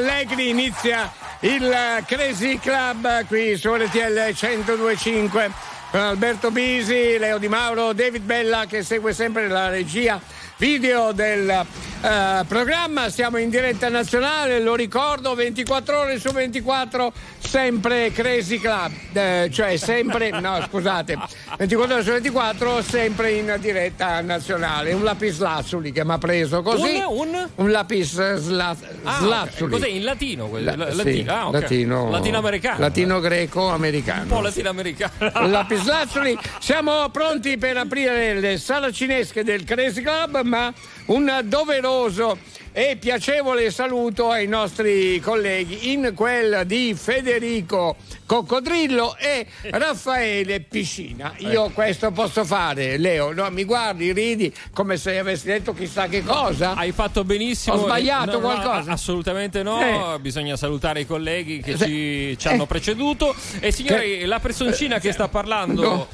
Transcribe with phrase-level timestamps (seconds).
[0.00, 5.50] allegri inizia il Crazy Club qui su RTL 1025
[5.90, 10.18] con Alberto Bisi, Leo Di Mauro, David Bella che segue sempre la regia
[10.60, 11.66] video del
[12.00, 18.90] Uh, programma, siamo in diretta nazionale, lo ricordo, 24 ore su 24, sempre Crazy Club,
[19.12, 21.18] eh, cioè sempre, no scusate,
[21.58, 24.94] 24 ore su 24, sempre in diretta nazionale.
[24.94, 27.02] Un lapis lazzuli che mi ha preso così.
[27.06, 27.48] Un, un?
[27.56, 29.72] un lapis sla, ah, slazzuli.
[29.72, 30.48] Cos'è in latino?
[30.52, 31.60] La, latino, sì, ah, okay.
[31.60, 32.78] latino, latinoamericano.
[32.78, 34.22] Latino-greco-americano.
[34.22, 35.12] Un po' latinoamericano.
[35.48, 36.38] lapis lazzuli.
[36.60, 40.72] Siamo pronti per aprire le salacinesche del Crazy Club, ma
[41.06, 42.36] un doveroso
[42.72, 47.96] e piacevole saluto ai nostri colleghi in quella di Federico
[48.26, 51.32] Coccodrillo e Raffaele Piscina.
[51.38, 51.70] Io Ecco.
[51.70, 53.50] questo posso fare, Leo, no?
[53.50, 56.74] mi guardi, ridi come se avessi detto chissà che cosa.
[56.74, 57.74] Hai fatto benissimo.
[57.76, 58.92] Ho sbagliato No, no, qualcosa?
[58.92, 60.14] assolutamente no.
[60.14, 60.18] Eh.
[60.20, 62.66] Bisogna salutare i colleghi che ci, ci hanno Eh.
[62.66, 63.34] preceduto.
[63.58, 66.06] E signori, la personcina che sta parlando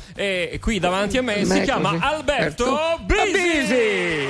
[0.61, 1.97] qui davanti a me si chiama.
[2.01, 3.33] Alberto Bisi.
[3.33, 4.27] Bisi.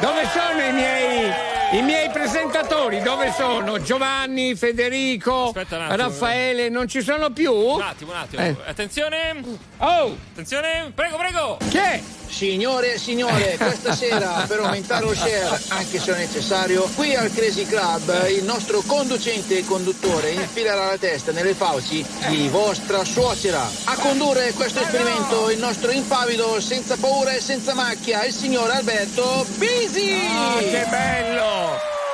[0.00, 1.30] Dove sono i miei,
[1.72, 3.00] i miei presentatori?
[3.00, 3.80] Dove sono?
[3.80, 5.94] Giovanni, Federico, attimo.
[5.96, 7.52] Raffaele, non ci sono più?
[7.52, 8.42] Un attimo, un attimo.
[8.42, 8.56] Eh.
[8.66, 9.42] Attenzione.
[9.78, 10.92] Oh, Attenzione.
[10.94, 11.58] Prego, prego.
[11.68, 12.00] chi è?
[12.36, 17.32] Signore e signore, questa sera per aumentare lo share, anche se è necessario, qui al
[17.32, 23.66] Crazy Club il nostro conducente e conduttore infilerà la testa nelle fauci di vostra suocera.
[23.84, 29.46] A condurre questo esperimento il nostro impavido, senza paura e senza macchia, il signor Alberto
[29.56, 30.12] Bisi!
[30.28, 32.05] Ah, che bello!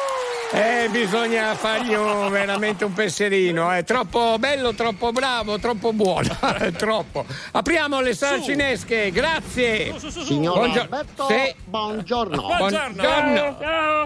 [0.55, 6.71] Eh, bisogna fargli un- veramente un pensierino, è troppo bello, troppo bravo, troppo buono, è
[6.77, 7.25] troppo.
[7.53, 9.95] Apriamo le sale cinesche, grazie.
[9.99, 10.81] Signor Buongiorno.
[10.83, 11.55] Alberto, Sì.
[11.65, 12.43] buongiorno.
[12.43, 13.57] Buongiorno.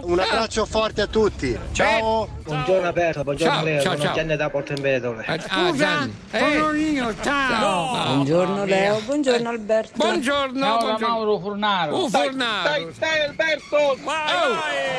[0.04, 1.58] Un abbraccio forte a tutti.
[1.72, 2.28] Ciao.
[2.44, 4.14] Buongiorno Alberto, buongiorno Ciao, Leo, ciao, sono ciao.
[4.14, 5.24] Gianni da Porto Empedocle.
[5.26, 6.14] Eh, ah, Gianni.
[6.30, 6.58] Eh,
[6.92, 8.04] io, ciao!
[8.14, 9.92] Buongiorno Leo, buongiorno Alberto.
[9.96, 11.08] Buongiorno, Ciao buongiorno.
[11.08, 11.96] Mauro Furnaro!
[12.04, 12.68] Uh, Fornaro.
[12.68, 13.76] Dai, dai Alberto!
[13.76, 13.96] Oh,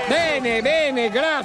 [0.09, 1.36] bene, bene, grazie,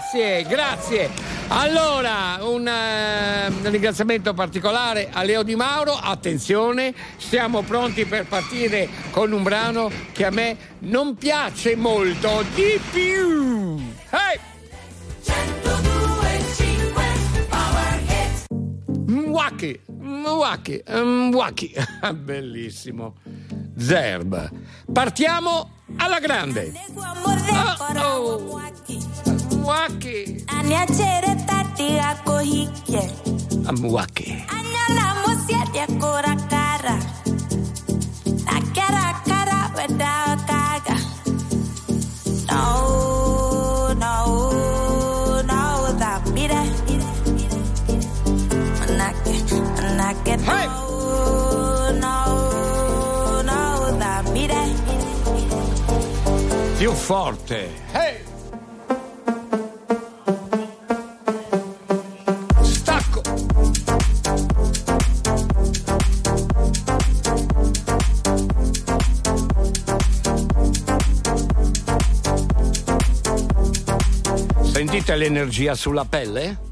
[0.46, 1.10] grazie.
[1.48, 5.92] Allora, un eh, ringraziamento particolare a Leo Di Mauro.
[5.92, 12.80] Attenzione, siamo pronti per partire con un brano che a me non piace molto di
[12.90, 13.78] più.
[14.10, 14.38] Hey!
[19.06, 21.74] Mwaki, Mwaki, Mwaki.
[22.14, 23.16] Bellissimo.
[23.76, 24.50] Zerb.
[24.92, 26.72] Partiamo alla grande.
[27.96, 28.60] Oh,
[29.66, 30.44] Mwaki.
[30.58, 33.10] Aniachere tatiga kohike
[33.80, 34.44] Mwaki.
[34.48, 36.96] Anyana musiatia kora kara
[38.44, 40.96] Nakera kara weda kaga
[42.50, 46.62] No, no, no Da mire
[48.78, 49.34] Manake,
[49.76, 50.66] manake Hey!
[50.66, 54.62] no, no, no Da mire
[56.78, 57.68] Più forte.
[57.92, 58.31] Hey!
[75.02, 76.71] Sentite l'energia sulla pelle?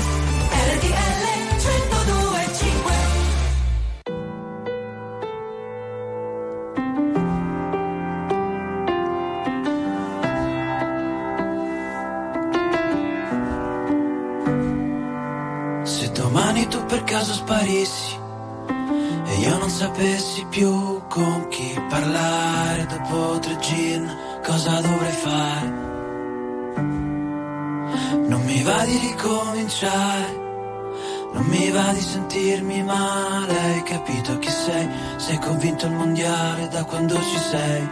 [32.31, 34.87] Va di sentirmi male, hai capito chi sei?
[35.17, 37.89] Sei convinto il mondiale da quando ci sei?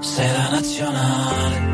[0.00, 1.70] Sei la nazionale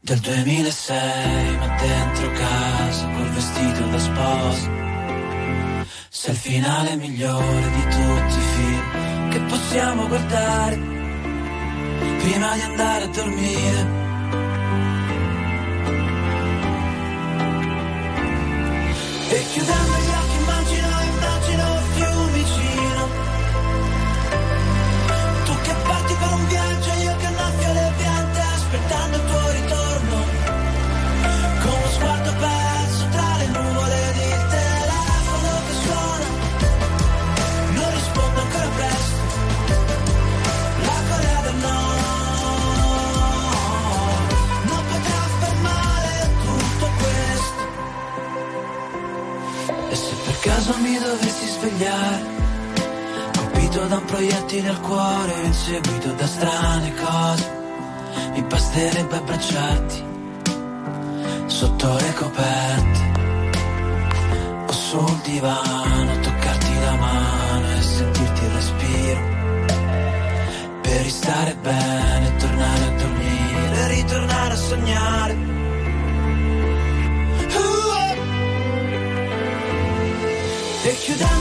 [0.00, 4.70] del 2006, ma dentro casa col vestito da sposa.
[6.10, 10.76] Sei il finale migliore di tutti i film che possiamo guardare
[12.18, 14.07] prima di andare a dormire.
[54.58, 57.56] Proiettile al cuore Inseguito da strane cose.
[58.32, 60.04] Mi basterebbe abbracciarti
[61.46, 63.06] Sotto le coperte.
[64.66, 69.20] O sul divano Toccarti la mano e sentirti il respiro.
[70.82, 73.88] Per ristare bene Tornare a dormire.
[73.88, 75.34] Ritornare a sognare.
[77.54, 78.16] Uh-oh.
[80.82, 81.37] E chiudendo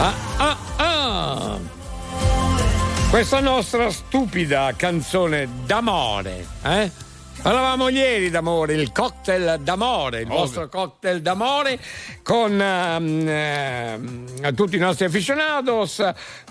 [0.00, 1.58] Ah, ah, ah.
[3.10, 6.90] Questa nostra stupida canzone d'amore, eh?
[7.40, 11.78] Parlavamo ieri d'amore, il cocktail d'amore, il vostro cocktail d'amore
[12.24, 16.02] con ehm, ehm, tutti i nostri aficionados,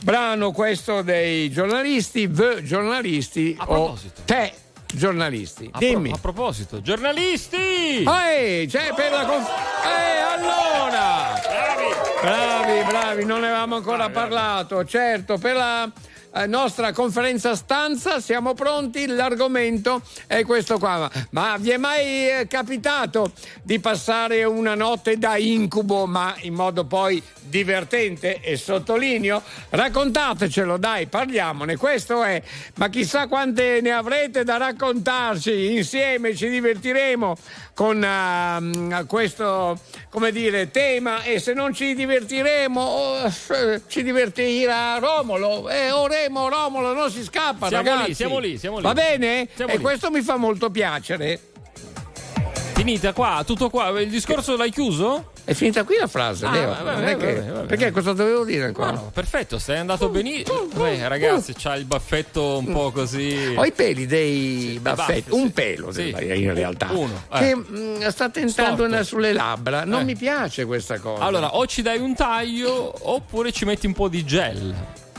[0.01, 4.21] brano questo dei giornalisti, V giornalisti A o proposito.
[4.25, 4.53] te
[4.93, 5.65] giornalisti.
[5.65, 6.11] A, pro- Dimmi.
[6.11, 8.03] a proposito, giornalisti!
[8.03, 9.49] Ehi, c'è per la conf-
[9.85, 11.39] Eh, allora!
[11.43, 11.96] Bravi!
[12.21, 14.83] Bravi, bravi, non ne avevamo ancora parlato.
[14.85, 15.89] Certo, per la
[16.45, 21.09] nostra conferenza stanza, siamo pronti, l'argomento è questo qua.
[21.31, 23.31] Ma vi è mai eh, capitato
[23.63, 29.41] di passare una notte da incubo, ma in modo poi divertente e sottolineo?
[29.69, 31.77] Raccontatecelo, dai, parliamone.
[31.77, 32.41] Questo è,
[32.75, 35.75] ma chissà quante ne avrete da raccontarci.
[35.75, 37.37] Insieme ci divertiremo
[37.73, 39.79] con uh, questo,
[40.09, 43.33] come dire, tema e se non ci divertiremo oh,
[43.87, 48.07] ci divertirà Romolo e o Remo Romolo non si scappa Siamo ragazzi.
[48.09, 48.83] lì, siamo lì, siamo lì.
[48.83, 49.47] Va bene?
[49.55, 49.81] Siamo e lì.
[49.81, 51.39] questo mi fa molto piacere.
[52.73, 53.97] Finita qua, tutto qua.
[54.01, 55.31] Il discorso l'hai chiuso?
[55.45, 56.67] È finita qui la frase, Ah, Leo.
[56.67, 57.65] vabbè, vabbè, che- vabbè.
[57.65, 58.91] Perché cosa dovevo dire ancora?
[58.91, 60.65] No, perfetto, sei andato benissimo.
[60.75, 63.53] Beh, ragazzi, c'ha il baffetto un po' così.
[63.55, 65.51] Ho i peli dei baffetti, baffi, un sì.
[65.53, 66.09] pelo Sì.
[66.19, 67.39] in realtà, Uno, eh.
[67.39, 69.03] che mm, sta tentando Storto.
[69.05, 69.85] sulle labbra.
[69.85, 70.03] Non Eh.
[70.03, 71.23] mi piace questa cosa.
[71.23, 74.75] Allora, o ci dai un taglio oppure ci metti un po' di gel.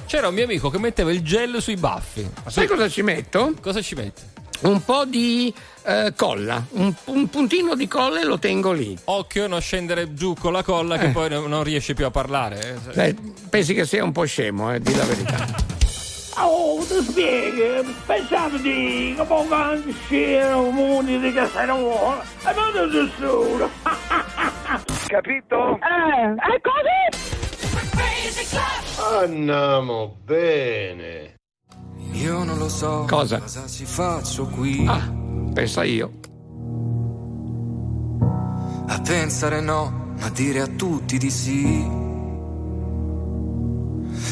[0.08, 2.26] C'era un mio amico che metteva il gel sui baffi.
[2.46, 3.52] sai cosa ci metto?
[3.60, 4.22] Cosa ci metti?
[4.60, 5.52] Un po' di
[5.84, 8.96] eh, colla, un, un puntino di colla e lo tengo lì.
[9.04, 11.10] Occhio a non scendere giù con la colla che Eh.
[11.10, 12.76] poi non non riesci più a parlare.
[12.94, 13.08] eh.
[13.08, 13.16] Eh,
[13.50, 15.46] pensi che sia un po' scemo, eh, di la verità.
[16.40, 23.68] Oh, ti spieghi, pensavo di come uscire un mondo di Casanova e non da nessuno.
[25.06, 25.78] Capito?
[25.78, 27.37] Eh, è così!
[29.20, 31.34] Andiamo bene.
[32.12, 33.40] Io non lo so Cosa?
[33.68, 35.10] ci faccio qui Ah,
[35.52, 36.10] pensa io.
[38.90, 41.86] a pensare no, ma dire a tutti di sì.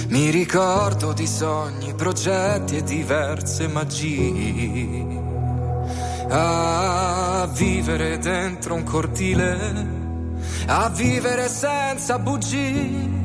[0.09, 5.25] Mi ricordo di sogni, progetti e diverse magie.
[6.29, 9.87] A vivere dentro un cortile,
[10.67, 13.25] a vivere senza bugie.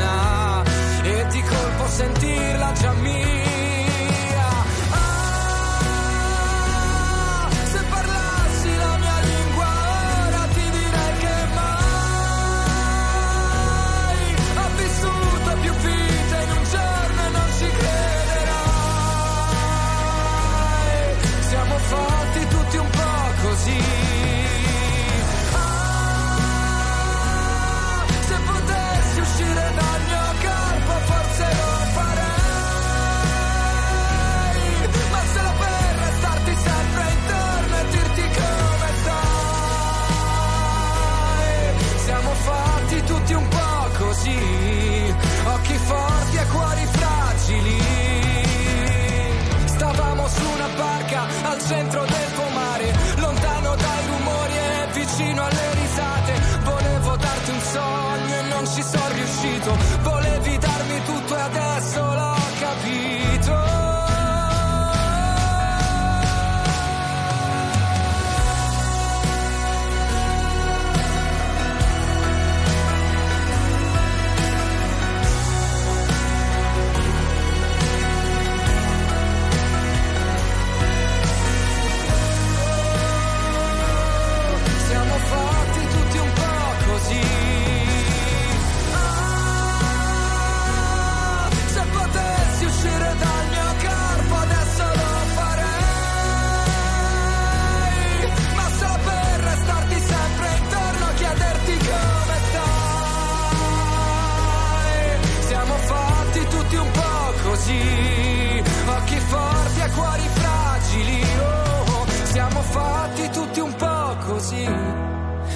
[2.81, 3.30] Benjamin.
[51.61, 52.30] Centro del
[109.93, 111.21] cuori fragili.
[111.39, 114.67] Oh, siamo fatti tutti un po' così.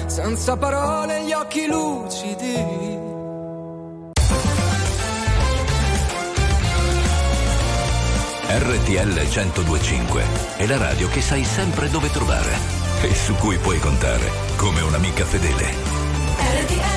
[0.06, 3.04] Senza parole gli occhi lucidi.
[8.48, 10.24] RTL 1025
[10.56, 12.56] è la radio che sai sempre dove trovare
[13.02, 15.74] e su cui puoi contare come un'amica fedele.
[16.38, 16.95] RTL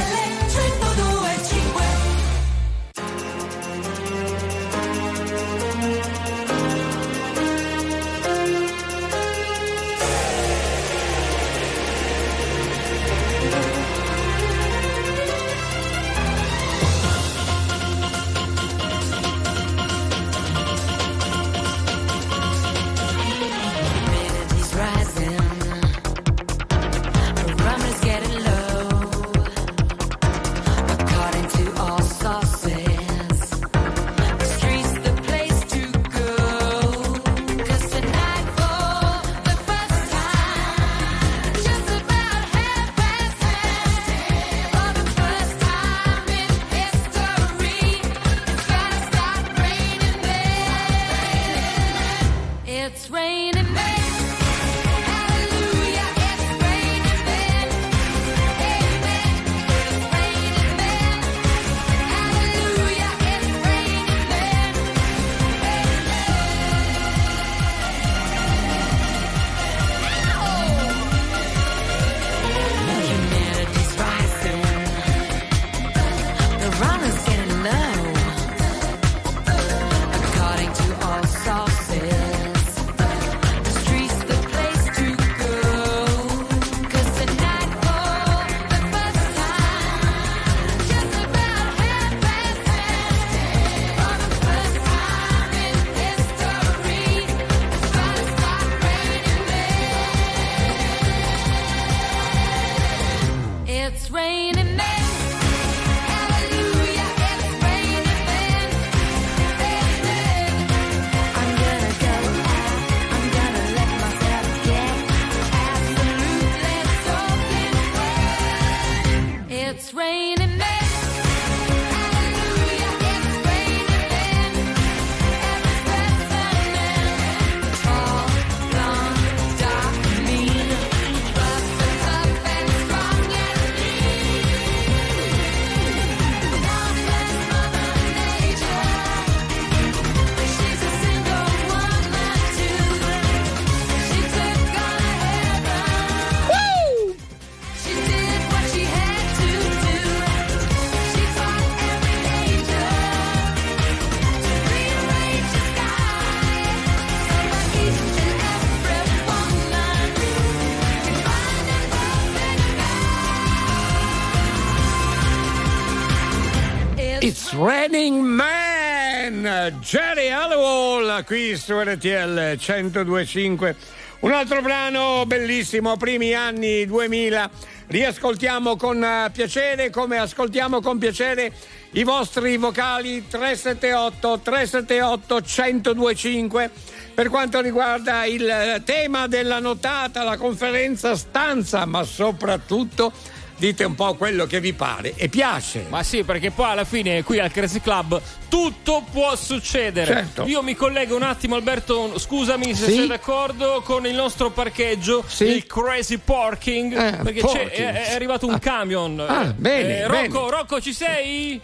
[167.89, 173.75] It's Raining Man, Jerry Halliwell qui su RTL 1025.
[174.19, 177.49] Un altro brano bellissimo, primi anni 2000.
[177.87, 181.51] Riascoltiamo con eh, piacere, come ascoltiamo con piacere
[181.93, 185.41] i vostri vocali 378 378
[185.81, 186.71] 1025.
[187.15, 193.11] Per quanto riguarda il eh, tema della notata, la conferenza stanza, ma soprattutto
[193.59, 195.85] dite un po' quello che vi pare e piace.
[195.89, 200.05] Ma sì, perché poi alla fine qui al Crazy Club tutto può succedere.
[200.05, 200.45] Certo.
[200.45, 202.93] Io mi collego un attimo, Alberto, scusami se Sì?
[202.95, 205.43] sei d'accordo, con il nostro parcheggio, Sì?
[205.45, 209.19] il Crazy Parking, Eh, perché è, è arrivato un camion.
[209.19, 210.49] Ah, bene, Eh, Rocco, bene.
[210.57, 211.61] Rocco, ci sei?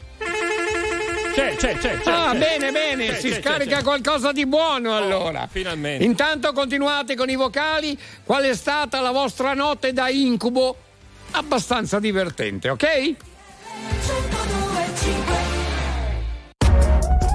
[1.34, 2.00] C'è, c'è, c'è.
[2.00, 2.38] c'è, Ah, c'è.
[2.38, 5.48] bene, bene, C'è, si c'è, scarica qualcosa di buono allora.
[5.52, 6.04] finalmente.
[6.04, 7.98] Intanto continuate con i vocali.
[8.24, 10.78] Qual è stata la vostra notte da incubo?
[11.38, 13.16] Abbastanza divertente, ok?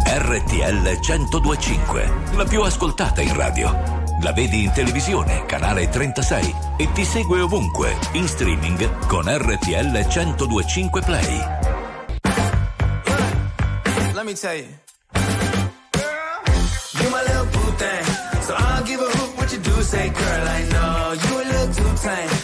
[0.07, 3.71] RTL 1025, la più ascoltata in radio.
[4.23, 11.03] La vedi in televisione, canale 36 e ti segue ovunque, in streaming con RTL 1025
[11.03, 11.39] Play.
[14.15, 14.67] Let me tell you.
[17.03, 18.05] You my little boo thing.
[18.41, 21.13] So I don't give a hoot what you do, say, girl, I know.
[21.13, 22.40] You a little too tame.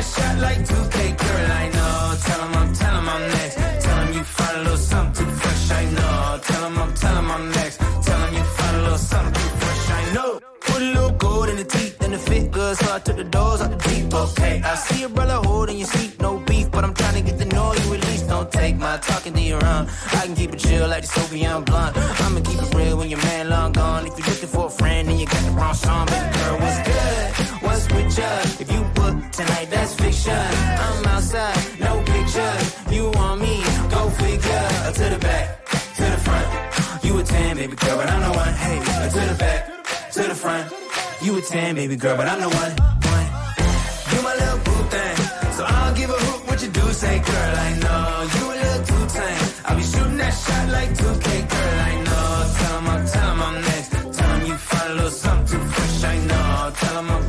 [0.00, 2.16] That shot like 2K, girl, I know.
[2.24, 3.56] Tell 'em I'm, tell 'em I'm next.
[3.84, 6.40] Tell 'em you find a little something too fresh, I know.
[6.48, 7.76] Tell 'em I'm, tell 'em I'm next.
[8.06, 10.40] Tell 'em you find a little something too fresh, I know.
[10.68, 13.24] Put a little gold in the teeth and the fit good, so I took the
[13.24, 14.62] doors out the deep, okay.
[14.64, 17.48] I see a brother holding your seat, no beef, but I'm trying to get the
[17.54, 18.26] know you at least.
[18.26, 19.86] Don't take my talking to your own.
[20.18, 21.94] I can keep it chill like the Soviet blunt.
[22.24, 24.06] I'ma keep it real when your man long gone.
[24.06, 26.80] If you're looking for a friend and you got the wrong song, baby girl, what's
[26.88, 27.26] good?
[27.64, 28.32] What's with you?
[28.62, 28.69] If
[41.22, 42.72] You a 10, baby girl, but I'm the one.
[43.12, 43.26] one.
[44.12, 45.16] You my little boo thing.
[45.56, 48.28] So I don't give a hoot what you do, say, girl, I know.
[48.36, 49.48] You a little too tame.
[49.66, 52.54] I'll be shooting that shot like 2K, girl, I know.
[52.58, 53.90] Tell 'em I'm, tell 'em I'm next.
[54.16, 56.72] Tell 'em you find a little something fresh, I know.
[56.80, 57.28] Tell 'em I'm,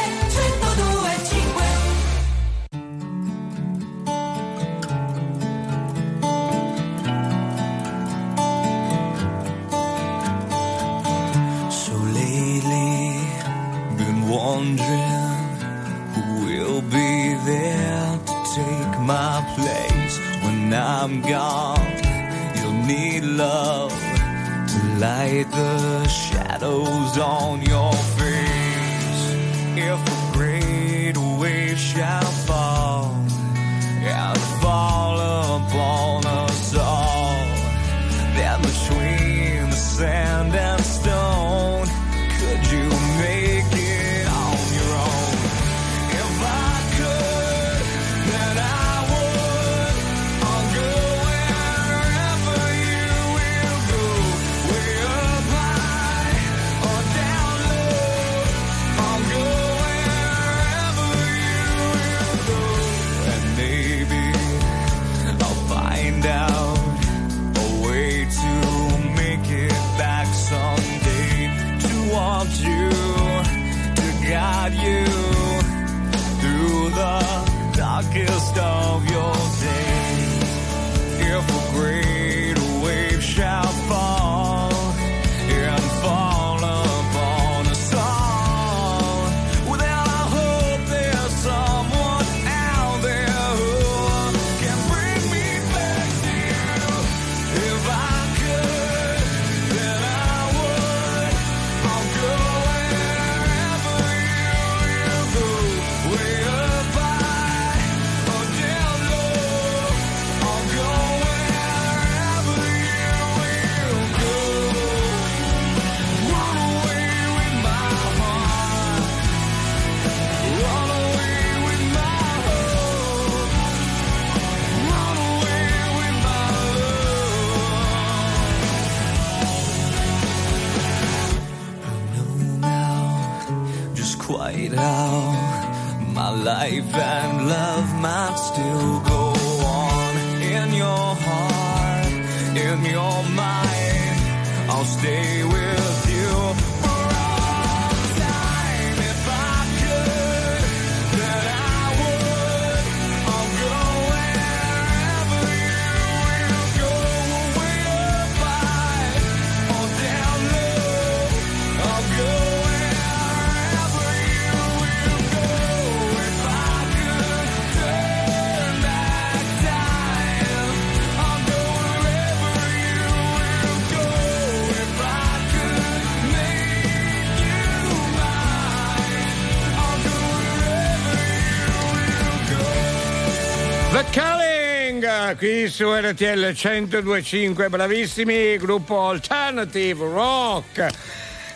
[186.11, 190.89] RTL 1025 bravissimi gruppo alternative rock.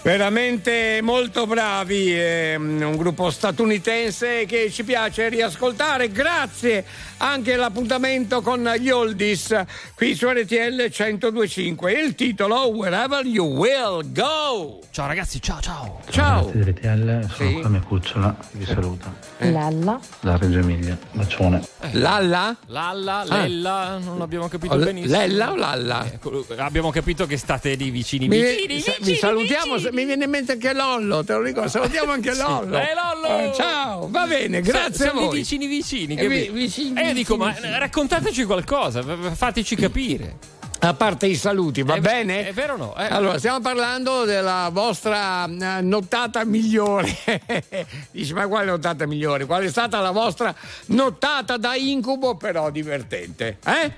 [0.01, 6.09] Veramente molto bravi ehm, un gruppo statunitense che ci piace riascoltare.
[6.09, 6.85] Grazie
[7.31, 9.63] anche all'appuntamento con gli oldies
[9.95, 15.99] qui su RTL 1025 il titolo Wherever You Will Go Ciao ragazzi, ciao ciao.
[16.09, 17.59] ciao Ragazzi di RTL, sono Sì.
[17.59, 19.13] qua mia cucciola, che vi saluta.
[19.39, 19.99] Lalla.
[20.21, 21.61] Da Reggio Emilia, bacione.
[21.91, 22.55] Lalla?
[22.67, 23.41] Lalla, Ah.
[23.41, 25.17] Lella, non abbiamo capito O L- benissimo.
[25.17, 26.05] Lella o Lalla?
[26.05, 29.95] Ecco, abbiamo capito che state lì vicini, Mi, vicini, sa- vicini, vi salutiamo, vicini.
[29.95, 32.39] mi viene in mente anche Lollo, te lo dico, salutiamo anche Sì.
[32.41, 32.77] Lollo.
[32.77, 33.37] Eh, Lollo!
[33.37, 35.35] Eh, ciao, va bene, Sa- grazie a siamo voi.
[35.39, 36.53] vicini vicini, Eh, capito?
[36.53, 40.53] vi- vicini, dico, ma raccontateci qualcosa, fateci capire.
[40.77, 42.47] A parte i saluti, va È- bene?
[42.47, 42.95] è vero o no?
[42.97, 43.07] Eh.
[43.09, 47.17] Allora, stiamo parlando della vostra eh, nottata migliore.
[48.11, 49.45] Dici, ma quale nottata migliore?
[49.45, 50.53] Qual è stata la vostra
[50.87, 53.57] nottata da incubo, però divertente?
[53.65, 53.91] Eh?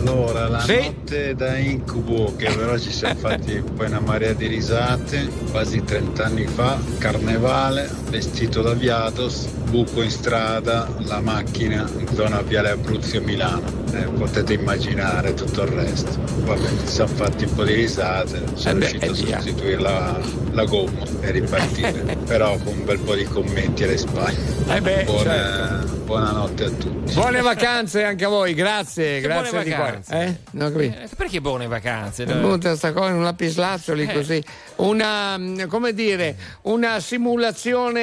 [0.00, 0.76] Allora, la Sì.
[0.76, 6.24] notte da incubo, che però ci siamo fatti poi una marea di risate, quasi 30
[6.24, 13.20] anni fa, carnevale, vestito da Viados, buco in strada, la macchina in zona Viale Abruzio
[13.20, 13.78] Milano.
[13.92, 16.18] Eh, potete immaginare tutto il resto.
[16.44, 20.18] Vabbè, ci siamo fatti un po' di risate, sono Eh riuscito a sostituire la,
[20.52, 24.36] la gomma e ripartire, però con un bel po' di commenti alle spalle.
[24.68, 25.98] Eh beh, Buona- certo.
[26.10, 27.14] Buonanotte a tutti.
[27.14, 29.89] Buone vacanze anche a voi, grazie, Che grazie buone di cuore.
[29.90, 30.22] Vacanze.
[30.24, 30.36] Eh?
[30.58, 30.78] Capito.
[30.80, 32.24] Eh, perché buone vacanze?
[32.24, 34.12] Venuta sta cosa in un lapislazzoli Eh.
[34.12, 34.44] così.
[34.80, 38.00] Una, mm, come dire, una simulazione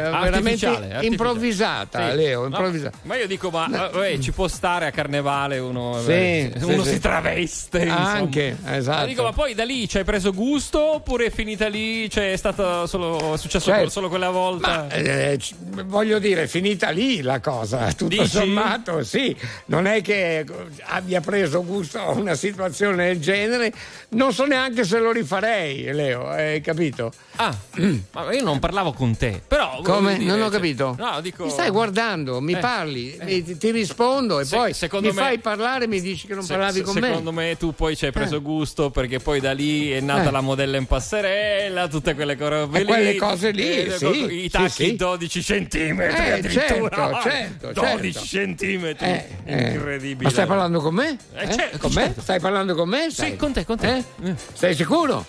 [0.00, 2.16] veramente Artificiale, improvvisata, Sì.
[2.16, 2.98] Leo, No, improvvisata.
[3.02, 6.84] ma io dico, ma eh, ci può stare a carnevale uno, Sì, eh, sì, uno
[6.84, 7.88] si traveste.
[7.88, 8.98] Anche, esatto.
[9.00, 12.08] Ma dico, ma poi da lì ci hai preso gusto oppure è finita lì?
[12.08, 13.90] Cioè, è stato solo, è successo Certo.
[13.90, 14.86] solo quella volta?
[14.88, 15.40] Ma, eh,
[15.84, 18.28] voglio dire, è finita lì la cosa, tutto Dici?
[18.28, 19.34] sommato, sì.
[19.66, 20.44] Non è che
[20.84, 23.72] abbia preso gusto a una situazione del genere,
[24.10, 27.10] non so neanche se lo rifarei, Leo, hai capito?
[27.36, 27.54] Ah,
[28.12, 29.40] ma io non parlavo con te.
[29.46, 30.16] Però Come?
[30.18, 30.94] dire, non ho cioè- capito.
[30.98, 31.44] no, dico.
[31.44, 33.24] Mi stai guardando, mi Eh, parli, eh.
[33.24, 36.34] mi- ti rispondo e Se- poi secondo mi me- fai parlare e mi dici che
[36.34, 37.06] non Se- parlavi se- con me.
[37.08, 37.56] secondo me.
[37.56, 40.32] tu poi ci hai preso gusto perché poi da lì è nata Eh.
[40.32, 44.48] la modella in passerella, tutte quelle cose E quelle cose lì, eh, sì, i sì,
[44.50, 44.96] tacchi sì.
[44.96, 47.20] 12 centimetri Eh, addirittura.
[47.22, 48.26] certo, certo, 12 certo.
[48.28, 49.06] centimetri.
[49.06, 49.70] Eh, eh.
[49.72, 50.24] Incredibile.
[50.24, 51.16] Ma stai parlando con me?
[51.34, 52.02] Eh, certo, con me?
[52.02, 52.20] certo.
[52.20, 53.10] Stai parlando con me?
[53.10, 54.04] Sì, con te, con te.
[54.22, 54.34] Eh?
[54.54, 55.24] Sei sicuro?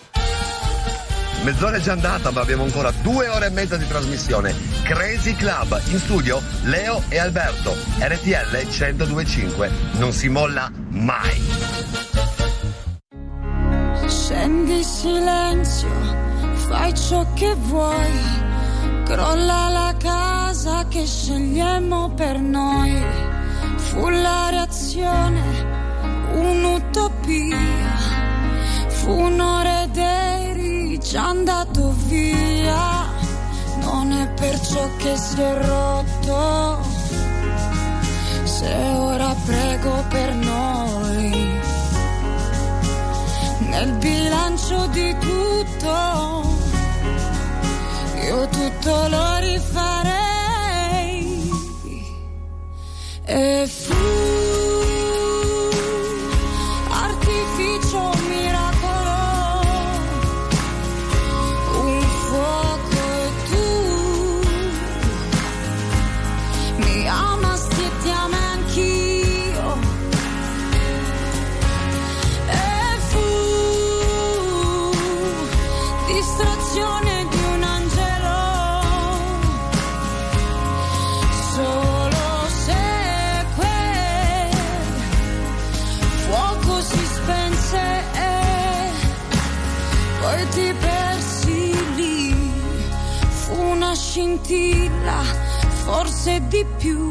[1.48, 4.54] Mezz'ora è già andata, ma abbiamo ancora due ore e mezza di trasmissione.
[4.82, 7.74] Crazy Club, in studio Leo e Alberto.
[7.98, 9.70] RTL 1025.
[9.92, 11.42] Non si molla mai.
[14.06, 15.88] Scendi silenzio,
[16.52, 18.12] fai ciò che vuoi.
[19.06, 23.02] Crolla la casa che scegliamo per noi.
[23.76, 25.42] Fu la reazione,
[26.30, 27.56] un'utopia.
[28.88, 29.96] Fu un'ora ed
[30.98, 33.06] già andato via.
[33.80, 36.78] Non è perciò che si è rotto.
[38.44, 41.60] Se ora prego per noi
[43.68, 46.56] nel bilancio di tutto,
[48.24, 50.16] io tutto lo rifarei.
[53.24, 54.57] E fu
[94.18, 95.22] scintilla,
[95.84, 97.08] forse di più,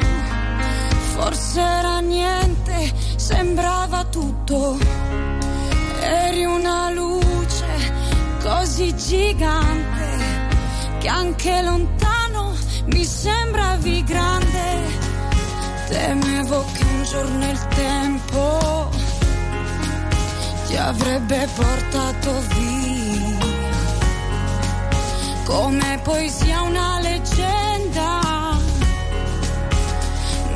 [1.16, 4.78] forse era niente, sembrava tutto.
[6.02, 7.66] Eri una luce
[8.44, 10.10] così gigante
[11.00, 12.54] che anche lontano
[12.88, 14.66] mi sembravi grande.
[15.88, 18.90] Temevo che un giorno il tempo
[20.68, 22.87] ti avrebbe portato via
[25.48, 28.20] come poesia una leggenda.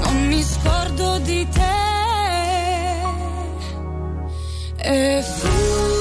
[0.04, 1.80] Non mi scordo di te.
[4.84, 6.01] E fu.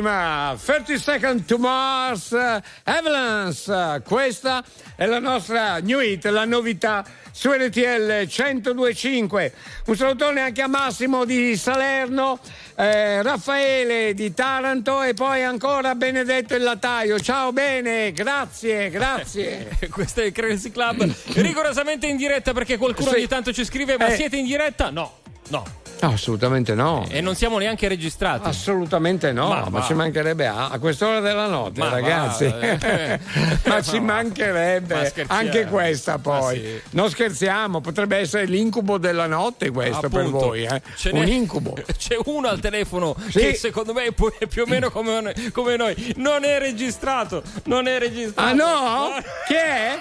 [0.00, 0.56] Bellissima!
[0.62, 4.02] 30 Second to Mars, uh, Avalanche.
[4.04, 4.64] Questa
[4.96, 9.52] è la nostra new hit, la novità su RTL 1025.
[9.86, 12.38] Un salutone anche a Massimo di Salerno,
[12.76, 17.20] eh, Raffaele di Taranto e poi ancora Benedetto il Lattaio.
[17.20, 19.68] Ciao bene, grazie, grazie.
[19.90, 23.16] Questo è il Crazy Club, rigorosamente in diretta perché qualcuno Sì.
[23.16, 24.16] ogni tanto ci scrive: Ma Eh.
[24.16, 24.90] siete in diretta?
[24.90, 25.78] No, no.
[26.00, 27.06] No, assolutamente no.
[27.08, 28.48] E non siamo neanche registrati.
[28.48, 29.82] Assolutamente no, Ma ma, va.
[29.82, 32.44] ci mancherebbe a, a quest'ora della notte, Ma ragazzi.
[32.44, 33.18] eh.
[33.66, 36.58] ma ci mancherebbe Ma anche questa poi.
[36.58, 36.80] Ma sì.
[36.90, 40.38] Non scherziamo, potrebbe essere l'incubo della notte questo per Appunto.
[40.46, 40.82] voi, eh.
[41.12, 41.76] Un incubo.
[41.96, 43.38] C'è uno al telefono Sì.
[43.40, 44.06] che secondo me
[44.38, 46.14] è più o meno come, noi- come noi.
[46.16, 47.42] Non è registrato.
[47.64, 48.48] Non è registrato.
[48.48, 49.10] Ah no?
[49.46, 50.00] Chi è?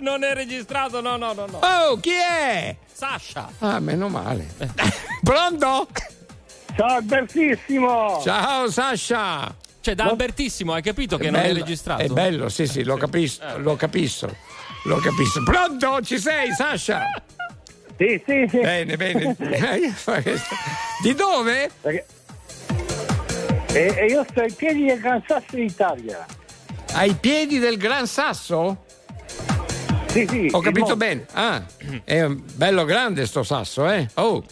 [0.00, 1.58] non è registrato, no, no, no, no.
[1.62, 2.76] Oh, chi è?
[2.94, 3.50] Sasha.
[3.58, 4.46] Ah, meno male.
[5.22, 5.88] Pronto?
[6.76, 8.20] Ciao Albertissimo!
[8.22, 9.52] Ciao Sasha.
[9.80, 12.02] Cioè, da Albertissimo, hai capito che non è bello, registrato?
[12.02, 14.34] È bello, sì, sì, lo capisco, lo capisco.
[14.84, 15.42] Lo capisco.
[15.42, 16.00] Pronto?
[16.02, 17.02] Ci sei, Sasha?
[17.96, 18.60] Sì, sì, sì.
[18.60, 19.36] Bene, bene.
[21.02, 21.70] Di dove?
[21.82, 22.04] E,
[23.72, 26.24] e io sto ai piedi del Gran Sasso d'Italia.
[26.92, 28.83] Ai piedi del Gran Sasso?
[30.14, 30.48] Sì, sì.
[30.52, 31.26] Ho capito bene.
[31.32, 31.60] Ah,
[32.04, 34.08] è bello grande sto sasso, eh?
[34.14, 34.44] Oh,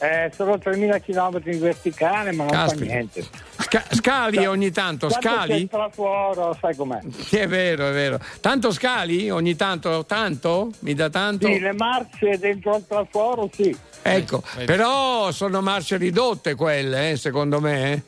[0.00, 2.84] Eh, sono 3.000 km in verticale, ma non Caspita.
[2.84, 3.24] fa niente.
[3.58, 5.62] sca- scali ogni tanto, Quando scali?
[5.62, 7.00] il traforo, sai com'è.
[7.30, 8.20] È vero, è vero.
[8.40, 10.04] Tanto scali ogni tanto?
[10.06, 10.70] Tanto?
[10.80, 11.48] Mi dà tanto?
[11.48, 13.76] Sì, le marce dentro al traforo, sì.
[14.02, 18.04] Ecco, però sono marce ridotte quelle, eh, secondo me.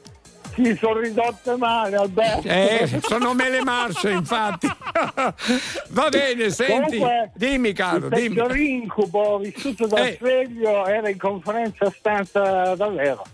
[0.55, 2.47] Sì, sono ridotte male, Alberto.
[2.49, 4.67] Eh, sono mele marce, infatti.
[5.91, 6.99] Va bene, senti.
[6.99, 8.29] Comunque, dimmi, caro, il dimmi.
[8.35, 10.17] peggior incubo vissuto da Eh.
[10.19, 13.25] sveglio era in conferenza stanza davvero.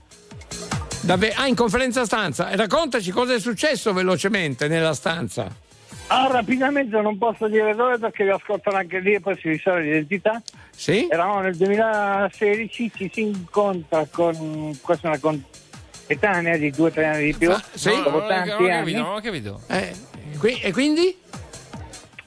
[1.00, 2.50] Davve- ah, in conferenza stanza.
[2.50, 5.64] E Raccontaci cosa è successo velocemente nella stanza.
[6.08, 9.82] Ah, rapidamente non posso dire dove perché vi ascoltano anche lì e poi si risolve
[9.82, 10.40] l'identità.
[10.70, 11.08] Sì?
[11.10, 15.18] Eravamo nel 2016, ci si incontra con questa è una
[16.06, 17.50] coetanea di due o tre anni di più.
[17.50, 17.88] Ah, sì?
[17.90, 18.76] No, Dopo non ho- tanti non ho anni.
[18.78, 19.60] capito, non ho capito.
[19.68, 19.92] Eh,
[20.38, 21.18] qui- e quindi?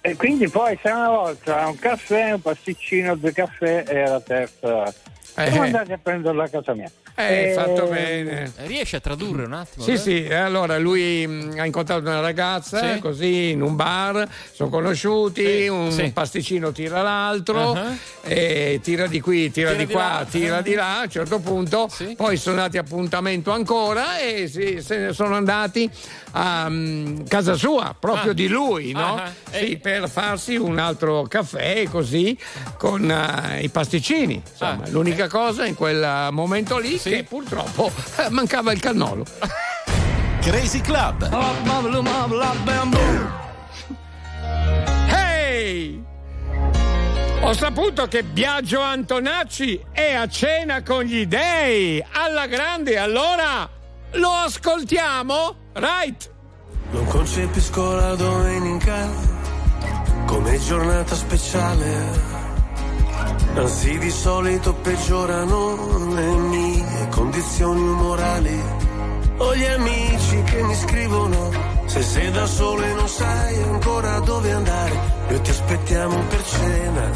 [0.02, 4.94] E quindi poi c'era una volta un caffè, un pasticcino, due caffè e la terza.
[5.48, 5.66] Siamo Eh.
[5.68, 6.92] andati a prenderla a casa mia.
[7.16, 8.52] Eh, E- fatto bene.
[8.66, 9.84] Riesci a tradurre un attimo?
[9.86, 9.98] Sì, Beh?
[9.98, 13.00] sì, e allora lui mh, ha incontrato una ragazza Sì.
[13.00, 16.12] così in un bar, sono conosciuti, Sì, un sì.
[16.12, 17.98] pasticino tira l'altro, Uh-huh.
[18.24, 20.26] e tira di qui, tira, Tira di di qua, là.
[20.30, 22.16] tira di là, a un certo punto, Sì.
[22.16, 25.90] poi sono andati appuntamento ancora e si- se ne sono andati
[26.32, 28.34] a mm, casa sua, proprio Ah.
[28.36, 29.16] di lui, no?
[29.16, 32.38] Ah, Sì, e- per farsi un altro caffè così
[32.78, 34.42] con eh, i pasticcini.
[34.50, 34.90] Insomma, Ah.
[34.90, 37.10] l'unica cosa in quel momento lì Sì.
[37.10, 39.26] che purtroppo eh, mancava il cannolo.
[40.42, 41.30] Crazy Club.
[45.08, 46.04] Hey!
[47.42, 53.68] Ho saputo che Biagio Antonacci è a cena con gli dei alla grande, allora
[54.14, 55.56] lo ascoltiamo?
[55.74, 56.32] Right?
[56.92, 59.08] Non concepisco la domenica
[60.26, 62.38] come giornata speciale.
[63.56, 68.62] Anzi, di solito peggiorano le mie condizioni umorali.
[69.38, 71.52] Ho gli amici che mi scrivono:
[71.86, 75.00] Se sei da solo e non sai ancora dove andare,
[75.30, 77.12] noi ti aspettiamo per cena.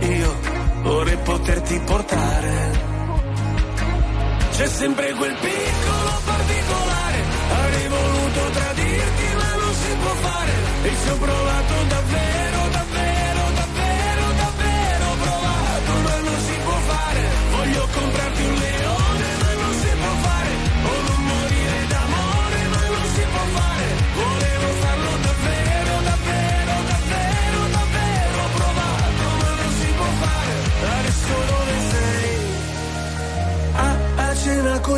[0.00, 0.34] Io
[0.82, 2.93] vorrei poterti portare.
[4.56, 7.18] C'è sempre quel piccolo particolare.
[7.50, 10.52] Avrei voluto tradirti, ma non si può fare.
[10.84, 12.43] E ci ho provato davvero,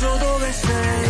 [0.00, 1.09] 说多为谁？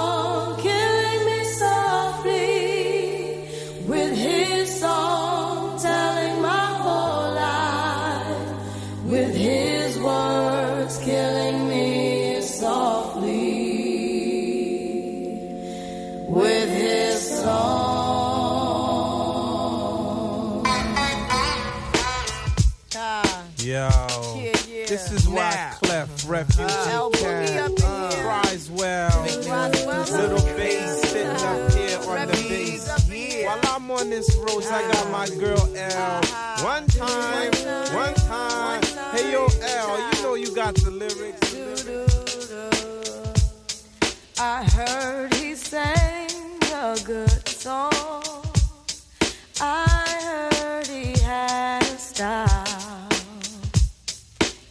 [26.31, 27.75] Refugee Cat
[28.23, 29.21] cries well.
[29.23, 33.45] Little bass sitting up here on the bass.
[33.45, 35.39] While I'm on this road, I got my ah.
[35.41, 35.91] girl L.
[35.91, 36.61] Ah.
[36.63, 37.51] One time,
[37.93, 38.81] one time.
[39.13, 41.53] Hey yo, L, you know you got the lyrics.
[44.39, 46.29] I heard he sang
[46.73, 47.91] a good song.
[49.59, 52.70] I heard he had a style.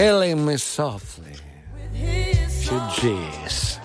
[0.00, 1.34] killing me softly.
[2.64, 3.78] Fugees.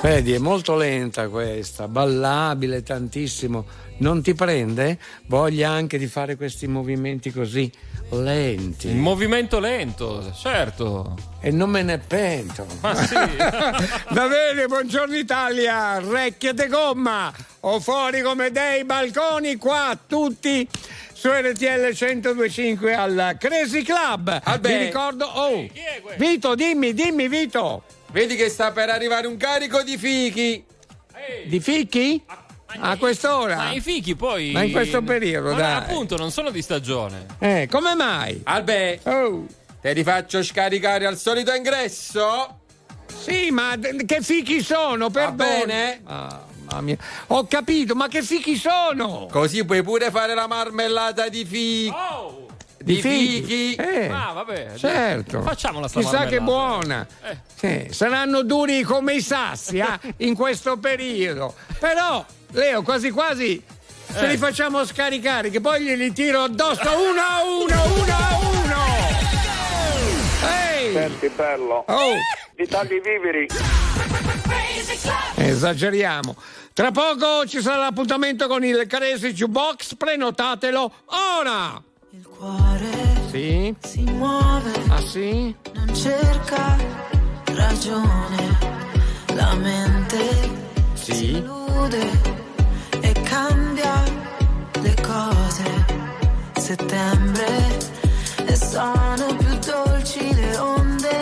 [0.00, 3.66] Vedi, è molto lenta questa, ballabile tantissimo.
[3.98, 4.98] Non ti prende?
[5.26, 7.70] Voglia anche di fare questi movimenti così
[8.10, 8.88] lenti.
[8.88, 11.16] Il movimento lento, certo.
[11.40, 12.66] E non me ne pento.
[12.80, 13.14] Ma sì.
[13.14, 20.68] Va bene, buongiorno Italia, recchie de gomma, o fuori come dei balconi qua, tutti
[21.12, 24.40] su RTL 1025 al Crazy Club.
[24.42, 24.68] Albè.
[24.68, 25.68] Vi ricordo, oh,
[26.16, 27.84] Vito, dimmi, dimmi Vito.
[28.10, 30.64] Vedi che sta per arrivare un carico di fichi.
[31.46, 32.20] Di fichi?
[32.26, 32.41] A
[32.98, 33.56] quest'ora?
[33.56, 34.50] Ma i fichi poi.
[34.52, 35.74] Ma in questo periodo, Ma dai.
[35.76, 37.26] appunto, non sono di stagione.
[37.38, 38.40] Eh, come mai?
[38.44, 39.46] Albè, Oh.
[39.80, 42.58] te li faccio scaricare al solito ingresso?
[43.14, 43.74] Sì, ma
[44.06, 45.10] che fichi sono?
[45.10, 45.48] Perdoni.
[45.66, 46.00] bene?
[46.04, 46.96] Ah, mamma mia.
[47.28, 49.28] Ho capito, ma che fichi sono?
[49.30, 51.92] Così puoi pure fare la marmellata di fichi.
[52.78, 53.42] Di Di fichi?
[53.42, 53.74] fichi.
[53.76, 54.72] Eh, Ah, vabbè.
[54.76, 55.40] certo.
[55.42, 57.06] Facciamola sta Chissà che buona.
[57.54, 61.54] Sì, saranno duri come i sassi ah, in questo periodo.
[61.78, 63.62] Però, Leo, quasi quasi
[64.12, 64.28] se Eh.
[64.28, 68.84] li facciamo scaricare, che poi glieli tiro addosso uno a uno, uno a uno.
[70.50, 70.92] Ehi!
[70.92, 71.84] Senti bello.
[71.86, 72.12] Oh!
[72.54, 73.46] Ti tagli i viveri.
[75.36, 76.36] Esageriamo.
[76.74, 80.92] Tra poco ci sarà l'appuntamento con il Caresi Jukebox, prenotatelo
[81.38, 81.82] ora!
[82.10, 82.90] Il cuore
[83.30, 83.74] Sì?
[83.82, 85.54] si muove, Ah sì?
[85.74, 86.76] non cerca
[87.54, 88.58] ragione,
[89.34, 90.50] la mente
[90.94, 91.42] Sì?
[91.82, 92.10] chiude
[93.00, 94.02] e cambia
[94.80, 95.84] le cose.
[96.56, 97.78] Settembre
[98.46, 101.18] e sono più dolci le onde,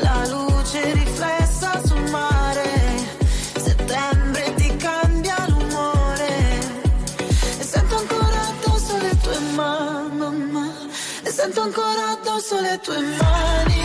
[0.00, 2.68] la luce riflessa sul mare.
[3.56, 6.58] Settembre ti cambia l'umore
[7.58, 10.70] e sento ancora addosso le tue mani, ma,
[11.22, 13.81] e sento ancora addosso le tue mani.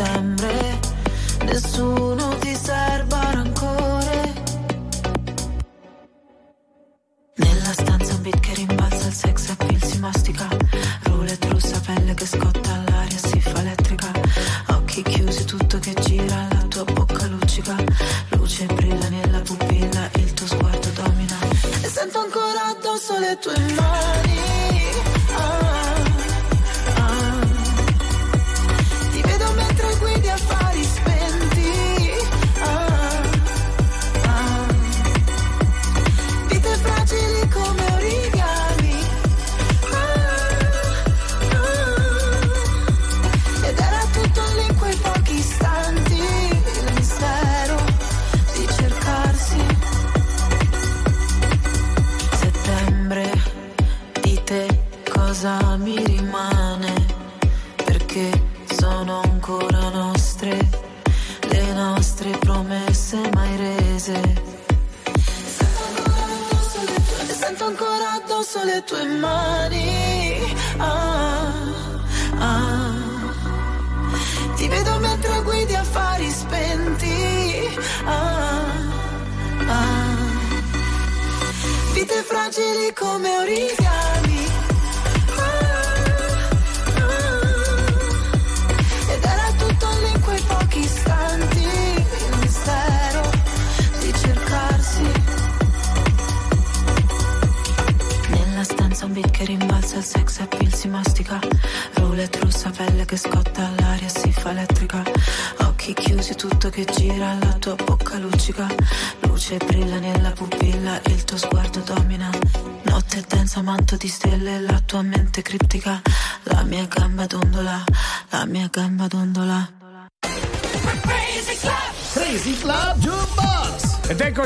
[0.00, 0.59] Settembre,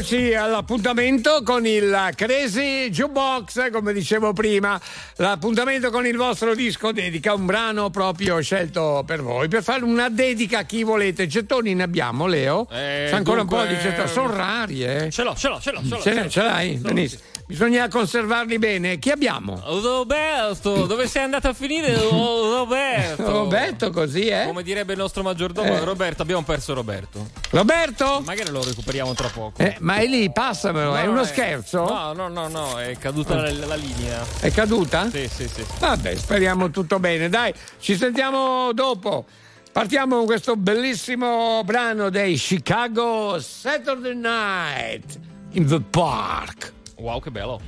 [0.05, 4.79] eccoci all'appuntamento con il Crazy Jukebox, come dicevo prima,
[5.17, 10.11] l'appuntamento con il vostro disco dedica, un brano proprio scelto per voi, per fare una
[10.11, 11.27] dedica a chi volete.
[11.27, 12.69] Gettoni ne abbiamo, Leo?
[12.71, 15.11] Eh, C'è ancora dunque- un po' di gettoni, sono rari, eh?
[15.11, 15.81] Ce l'ho, ce l'ho, ce l'ho.
[15.83, 16.29] Ce l'ho, Ce, ce l'ho.
[16.29, 16.75] ce l'hai?
[16.75, 17.23] Benissimo.
[17.47, 18.99] Bisogna conservarli bene.
[18.99, 19.61] Chi abbiamo?
[19.67, 21.95] Roberto, dove sei andato a finire?
[21.95, 23.31] Oh, Roberto.
[23.31, 24.45] Roberto, così, eh?
[24.47, 25.85] Come direbbe il nostro maggiordomo, Eh.
[25.85, 27.29] Roberto, abbiamo perso Roberto.
[27.51, 28.23] Roberto?
[28.25, 29.61] Magari lo recuperiamo tra poco.
[29.61, 31.85] Eh, ma è lì, passamelo, è No, uno eh, scherzo?
[31.85, 34.25] No, no, no, no, è caduta la, la linea.
[34.41, 35.11] È caduta?
[35.11, 35.63] Sì, sì, sì.
[35.81, 37.29] Vabbè, speriamo tutto bene.
[37.29, 39.27] Dai, ci sentiamo dopo.
[39.71, 45.19] Partiamo con questo bellissimo brano dei Chicago Saturday Night
[45.53, 46.73] in the Park.
[47.05, 47.61] Wow, che bello.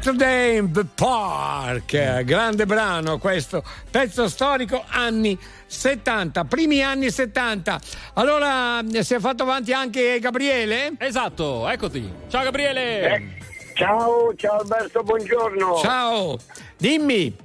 [0.00, 5.36] Saturday in the Park, grande brano questo, pezzo storico anni
[5.66, 7.80] 70, primi anni 70.
[8.14, 10.92] Allora si è fatto avanti anche Gabriele?
[10.98, 12.08] Esatto, eccoti.
[12.28, 13.08] Ciao Gabriele!
[13.12, 13.28] Eh,
[13.74, 15.78] ciao, ciao Alberto, buongiorno.
[15.78, 16.38] Ciao,
[16.76, 17.36] dimmi.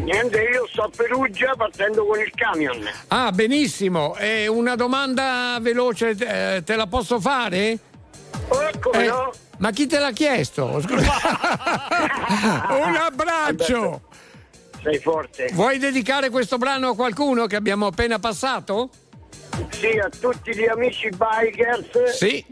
[0.00, 2.86] Niente, io sto a Perugia partendo con il camion.
[3.08, 4.14] Ah, benissimo.
[4.16, 7.78] E una domanda veloce eh, te la posso fare?
[8.48, 9.30] Oh, come Eh, no?
[9.62, 10.80] Ma chi te l'ha chiesto?
[10.80, 11.12] Scusa.
[12.84, 14.02] Un abbraccio.
[14.82, 15.50] Sei forte.
[15.52, 18.90] Vuoi dedicare questo brano a qualcuno che abbiamo appena passato?
[19.70, 22.44] Sì, a tutti gli amici bikers Sì.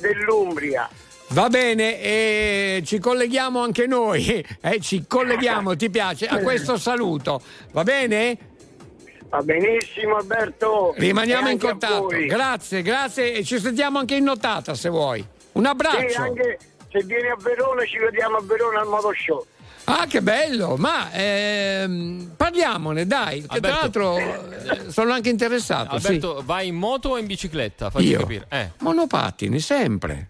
[0.00, 0.86] dell'Umbria.
[1.28, 7.40] Va bene, e ci colleghiamo anche noi, eh, ci colleghiamo, ti piace, a questo saluto,
[7.70, 8.36] va bene?
[9.30, 10.92] Va benissimo Alberto.
[10.96, 12.08] Rimaniamo in contatto.
[12.08, 15.24] Grazie, grazie e ci sentiamo anche in notata se vuoi.
[15.52, 16.22] Un Sì, abbraccio.
[16.22, 16.58] anche
[16.90, 19.44] se vieni a Verona ci vediamo a Verona al Moto Show.
[19.84, 25.98] Ah, che bello, ma ehm, parliamone, dai, che tra l'altro eh, sono anche interessato.
[25.98, 26.06] sì.
[26.06, 27.90] Alberto, vai in moto o in bicicletta?
[27.90, 28.18] Facci Io?
[28.20, 28.46] capire.
[28.50, 28.70] Eh.
[28.80, 30.28] Monopattini, sempre.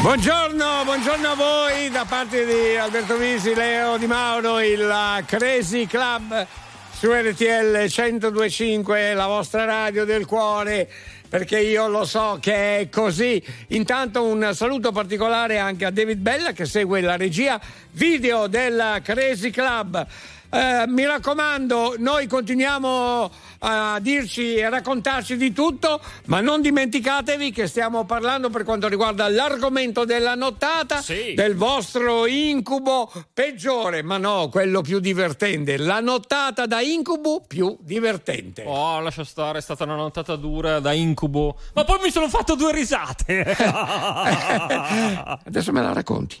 [0.00, 6.46] Buongiorno, buongiorno a voi da parte di Alberto Visi, Leo Di Mauro, il Crazy Club
[6.98, 10.90] su RTL 1025, la vostra radio del cuore,
[11.28, 13.40] perché io lo so che è così.
[13.68, 17.60] Intanto un saluto particolare anche a David Bella che segue la regia
[17.92, 20.04] video del Crazy Club.
[20.50, 23.30] Eh, mi raccomando, noi continuiamo
[23.60, 28.88] a dirci e a raccontarci di tutto, ma non dimenticatevi che stiamo parlando per quanto
[28.88, 31.02] riguarda l'argomento della nottata
[31.34, 38.64] del vostro incubo peggiore, ma no, quello più divertente, la nottata da incubo più divertente.
[38.66, 41.56] Oh, lascia stare, è stata una nottata dura da incubo.
[41.74, 43.56] Ma poi mi sono fatto due risate.
[45.44, 46.40] Adesso me la racconti.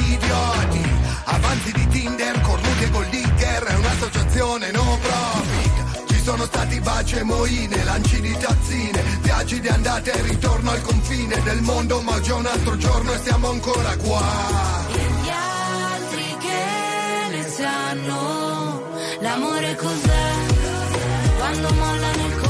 [0.00, 0.90] idioti,
[1.24, 6.08] avanti di Tinder, cornuti e Goldigger, è un'associazione no profit.
[6.08, 10.82] Ci sono stati baci e moine, lanci di tazzine, viaggi di andata e ritorno al
[10.82, 14.86] confine del mondo, ma già un altro giorno e siamo ancora qua.
[14.92, 18.82] E gli altri che ne sanno,
[19.20, 20.32] l'amore cos'è?
[21.38, 22.49] Quando mollano il corpo.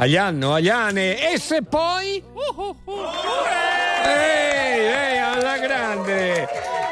[0.00, 1.32] Agliano, Agliane.
[1.32, 2.19] E se poi...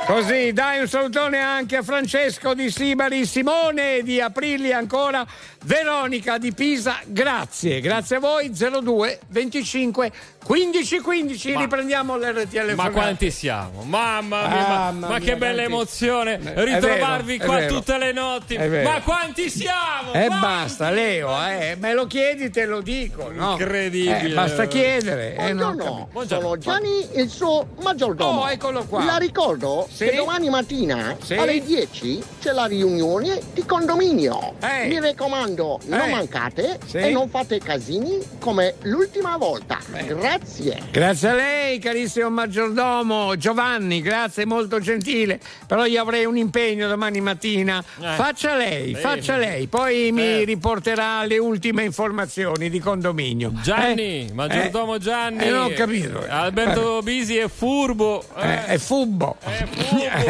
[0.08, 5.26] Così, dai un salutone anche a Francesco di Sibari, Simone di Aprilia ancora,
[5.66, 10.10] Veronica di Pisa, grazie, grazie a voi, 02 25
[10.46, 13.82] 15 15, Ma- riprendiamo l'RTL Ma quanti siamo?
[13.82, 17.74] Mamma mia, ma- Mamma ma, mia, che bella quanti- emozione ritrovarvi vero, qua vero.
[17.74, 18.56] tutte le notti.
[18.56, 20.12] Ma quanti siamo?
[20.14, 20.40] E Quanti?
[20.46, 23.50] basta, Leo, eh, me lo chiedi, te lo dico, no?
[23.50, 24.20] Incredibile.
[24.22, 25.34] Eh, basta chiedere.
[25.36, 26.40] eh, no, Buongiorno, capito.
[26.40, 28.40] sono Gianni, il suo maggiordomo.
[28.40, 29.04] Oh, eccolo qua.
[29.04, 30.04] La ricordo Sì?
[30.10, 31.34] che domani mattina Sì?
[31.34, 34.54] alle 10 c'è la riunione di condominio.
[34.60, 34.86] Eh.
[34.86, 36.10] Mi raccomando, non Eh.
[36.10, 36.98] mancate Sì?
[36.98, 39.78] e non fate casini come l'ultima volta.
[40.06, 40.82] Grazie.
[40.92, 45.40] Grazie a lei, carissimo maggiordomo Giovanni, grazie, molto gentile.
[45.66, 47.82] Però io avrei un impegno domani mattina.
[48.00, 48.14] Eh.
[48.14, 49.00] Faccia lei, Sì.
[49.00, 50.44] faccia lei, poi mi Eh.
[50.44, 53.50] riporterà le ultime informazioni di condominio.
[53.62, 54.32] Gianni, Eh?
[54.32, 54.98] maggiordomo Eh.
[55.00, 55.42] Gianni.
[55.44, 56.24] Eh, non ho capito.
[56.28, 58.22] Alberto Bisi è furbo.
[58.36, 59.36] Eh, Eh, è fubbo.
[59.40, 59.87] furbo,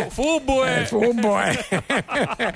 [0.09, 0.85] furbo Eh, è.
[0.85, 1.59] fubbo, eh.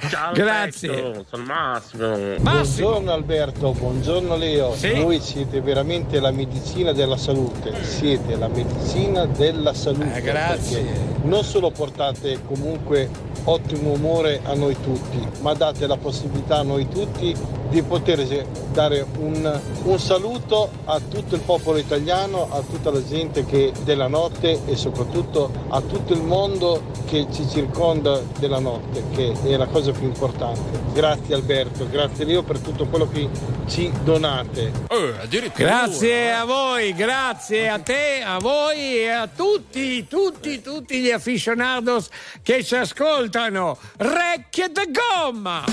[0.09, 0.89] Ciao Grazie.
[0.89, 2.39] Alberto, sono Massimo.
[2.39, 4.75] Buongiorno Alberto, buongiorno Leo.
[4.75, 4.93] Sì?
[5.01, 7.83] Voi siete veramente la medicina della salute.
[7.85, 10.15] Siete la medicina della salute.
[10.17, 10.83] Eh, grazie.
[10.83, 13.09] perché Non solo portate comunque
[13.45, 17.35] ottimo umore a noi tutti, ma date la possibilità a noi tutti
[17.69, 23.45] di poter dare un, un saluto a tutto il popolo italiano, a tutta la gente
[23.47, 29.35] che della notte e soprattutto a tutto il mondo che ci circonda della notte, che
[29.45, 30.81] è la cosa più importante.
[30.93, 33.29] Grazie Alberto, grazie Leo per tutto quello che
[33.67, 34.73] ci donate.
[34.89, 35.51] Eh.
[35.55, 42.09] Grazie a voi, grazie a te, a voi e a tutti, tutti, tutti gli aficionados
[42.43, 43.79] che ci ascoltano.
[43.97, 45.65] Recchie de gomma!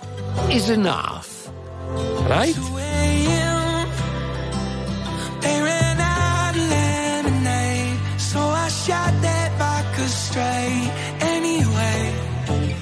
[0.47, 1.51] is enough.
[2.25, 2.55] Right?
[8.85, 10.89] Shot that vodka straight.
[11.21, 12.13] Anyway,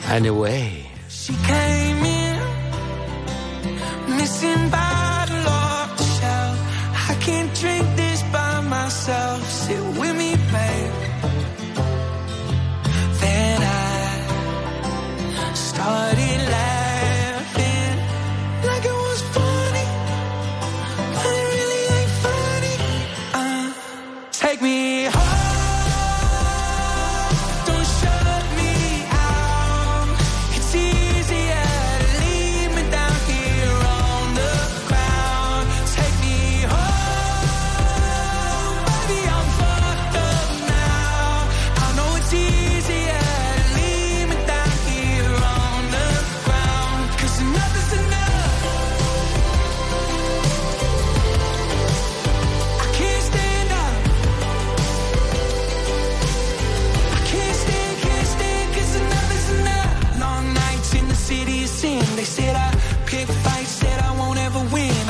[0.10, 0.86] Anyway.
[1.10, 2.40] she came in,
[4.16, 6.58] missing bottle off the shelf.
[7.10, 9.57] I can't drink this by myself.
[15.88, 16.37] heart is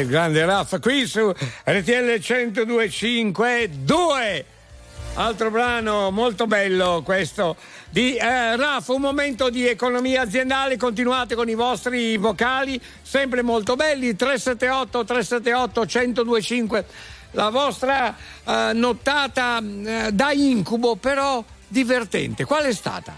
[0.00, 4.44] il grande Raffa qui su RTL 102.5 2
[5.14, 7.56] altro brano molto bello questo
[7.90, 13.76] di eh, Raf, un momento di economia aziendale, continuate con i vostri vocali, sempre molto
[13.76, 16.84] belli, 378 378 1025,
[17.32, 18.14] la vostra
[18.44, 23.17] eh, nottata eh, da incubo però divertente, qual è stata?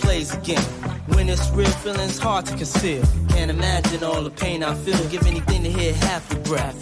[0.00, 0.62] plays again.
[1.14, 3.02] When it's real, feeling's hard to conceal.
[3.30, 5.02] Can't imagine all the pain I feel.
[5.08, 6.80] Give anything to hear half your breath.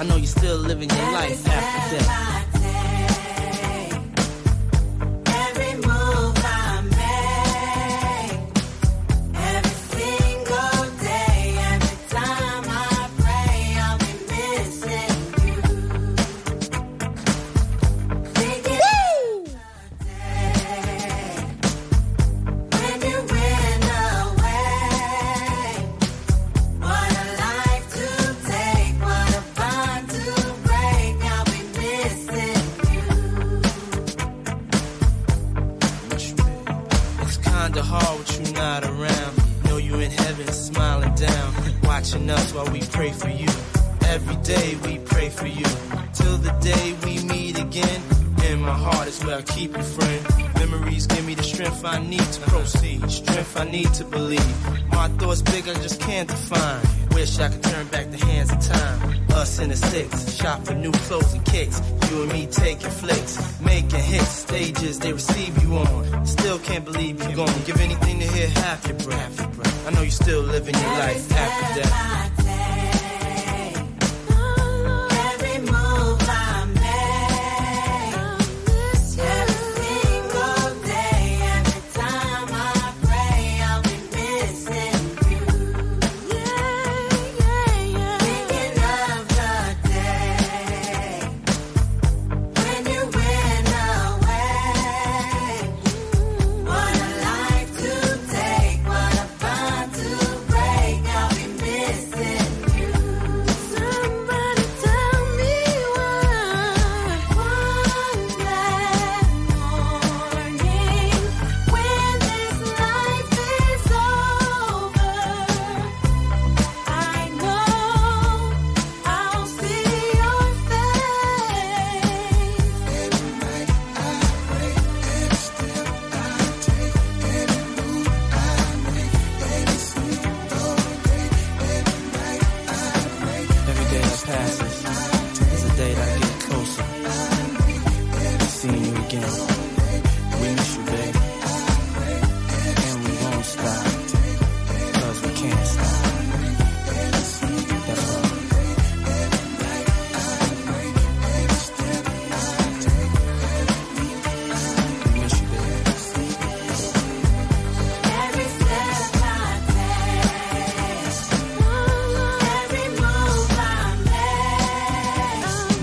[0.00, 2.37] I know you're still living your life after death.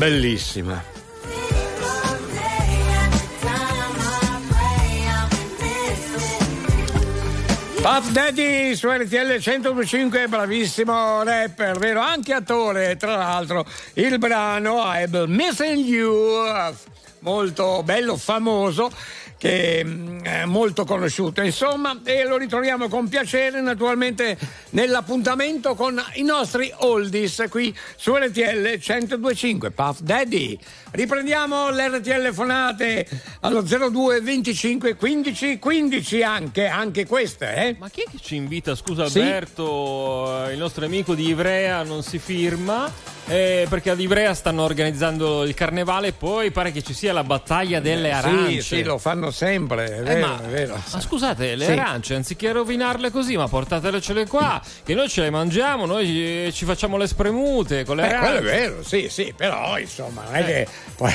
[0.05, 0.83] Bellissima.
[7.81, 12.01] Puff Daddy su RTL 125, bravissimo rapper, vero?
[12.01, 13.65] Anche attore, tra l'altro.
[13.93, 16.71] Il brano I'm Missing You,
[17.21, 18.91] molto bello, famoso,
[19.39, 24.37] che mm, è molto conosciuto, insomma, e lo ritroviamo con piacere naturalmente
[24.75, 30.57] nell'appuntamento con i nostri oldies qui su RTL 125, Puff Daddy.
[30.91, 33.07] Riprendiamo l'RTL fonate
[33.41, 37.75] allo 02 25 15 15 anche, anche queste, eh?
[37.79, 38.75] Ma chi è che ci invita?
[38.75, 39.19] Scusa Sì.
[39.19, 42.91] Alberto, eh, il nostro amico di Ivrea non si firma
[43.27, 47.23] eh, perché ad Ivrea stanno organizzando il carnevale e poi pare che ci sia la
[47.23, 48.61] battaglia delle arance.
[48.61, 50.79] Sì, sì, lo fanno sempre, è Eh, vero, ma, è vero.
[50.91, 51.71] ma scusate, le Sì.
[51.71, 56.65] arance, anziché rovinarle così, ma portatele qua, che noi ce le mangiamo, noi eh, ci
[56.65, 58.41] facciamo le spremute con le Eh, quello è arance.
[58.43, 61.11] vero, sì, sì, però insomma, non è che poi,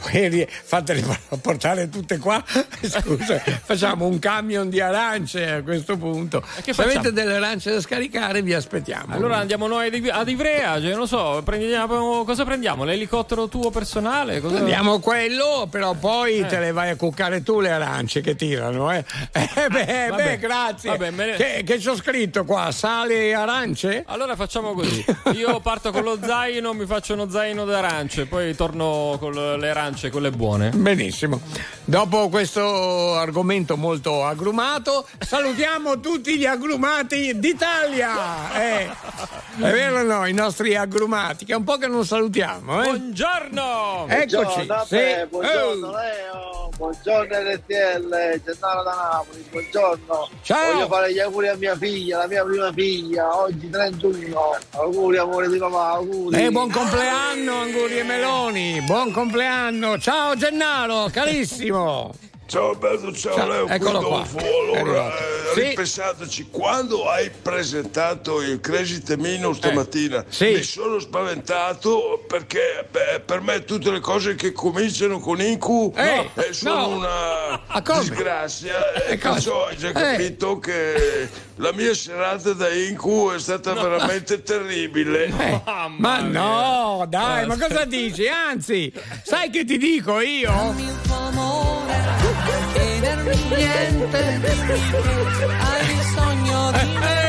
[0.00, 1.04] poi ri- fatele
[1.40, 2.42] portare tutte qua.
[2.82, 6.42] Scusa, facciamo un camion di arance a questo punto.
[6.64, 9.14] Se avete delle arance da scaricare, vi aspettiamo.
[9.14, 12.84] Allora andiamo noi ad Ivrea, cioè, non so, prendiamo, cosa prendiamo?
[12.84, 14.40] L'elicottero tuo personale?
[14.40, 14.58] Cosa...
[14.58, 16.46] Andiamo quello, però poi Eh.
[16.46, 19.04] te le vai a cuccare tu le arance che tirano, eh?
[19.54, 20.22] Eh, beh, vabbè.
[20.24, 20.90] beh, grazie.
[20.90, 22.70] Vabbè, ne- Che, che c'ho scritto qua?
[22.72, 24.04] Sale e arance?
[24.06, 25.04] Allora facciamo così.
[25.34, 30.10] Io parto con lo zaino, mi faccio uno zaino d'arance, poi torno con le arance,
[30.10, 30.70] quelle buone.
[30.70, 31.40] Benissimo.
[31.84, 38.52] Dopo questo argomento molto agrumato, salutiamo tutti gli agrumati d'Italia.
[38.54, 40.26] Eh, è vero o no?
[40.26, 42.82] I nostri agrumati, che è un po' che non salutiamo.
[42.82, 42.84] Eh?
[42.84, 44.06] Buongiorno!
[44.08, 44.66] Eccoci.
[44.66, 45.26] Buongiorno, sì.
[45.28, 45.90] buongiorno Oh.
[45.90, 50.28] Leo, buongiorno RTL, Gennaro da Napoli, buongiorno.
[50.42, 50.72] Ciao.
[50.72, 54.58] Voglio fare gli auguri a mia figlia, la mia prima figlia, oggi 31.
[54.70, 56.42] Auguri amore di papà, auguri.
[56.42, 58.80] Eh, buon compleanno, Anguri e Meloni.
[58.82, 59.98] Buon compleanno.
[59.98, 62.14] Ciao Gennaro, carissimo.
[62.52, 64.26] Ciao Alberto, ciao, Ciao, Leo, eccolo qui qua.
[64.42, 65.60] Allora, eh, Sì.
[65.68, 70.52] ripensateci, quando hai presentato il Crazy Temino stamattina, sì.
[70.52, 76.28] mi sono spaventato perché beh, per me tutte le cose che cominciano con Incu Eh,
[76.34, 76.96] eh, sono no.
[76.96, 77.62] una
[78.00, 79.92] disgrazia e Eh, perciò hai già Eh.
[79.92, 85.24] capito che la mia serata da Incu è stata veramente terribile.
[85.24, 85.62] Eh,
[85.96, 88.28] ma no, dai, ma cosa dici?
[88.28, 88.92] Anzi,
[89.22, 90.74] sai che ti dico io?
[92.72, 94.40] Chiedermi niente,
[95.60, 97.20] hai bisogno di me.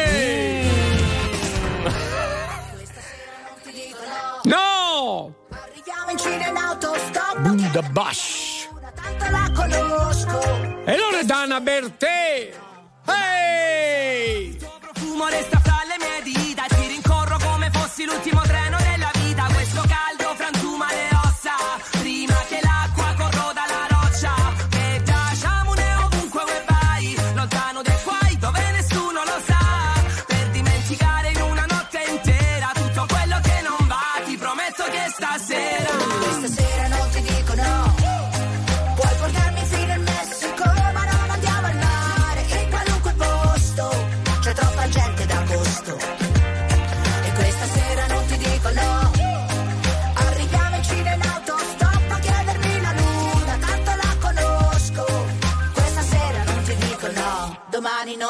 [4.44, 5.34] No!
[5.50, 8.68] Arriviamo in Cina in autostop, Buddha Bash.
[8.94, 10.84] tanto la conosco.
[10.86, 12.54] E Loredana Bertè.
[13.06, 14.58] Ehi!
[14.80, 18.83] profumo resta fra le mie dita Ti rincorro come fossi l'ultimo treno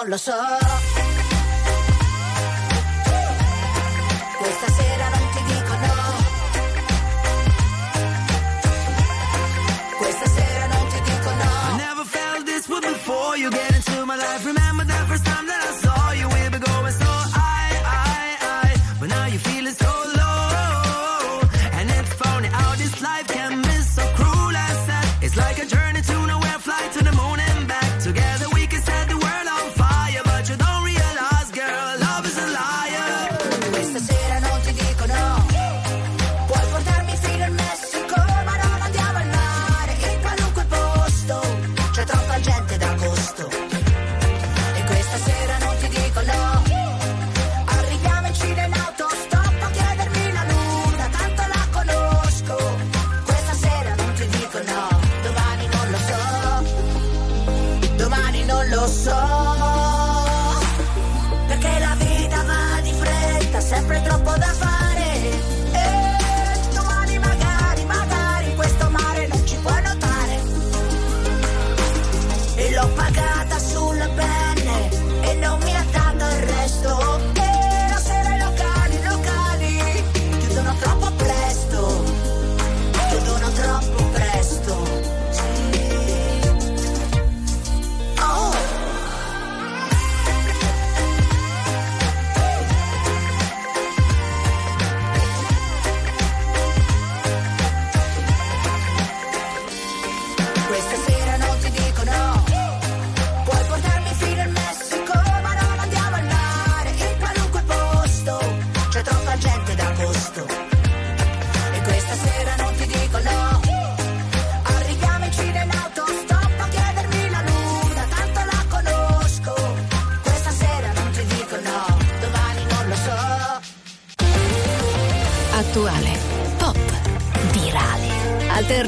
[0.04, 0.34] non lo so.
[4.38, 5.96] Questa sera non ti dico no.
[9.98, 11.76] Questa sera non ti dico I no.
[11.78, 14.46] never felt this way before you get into my life.
[14.46, 14.63] Remember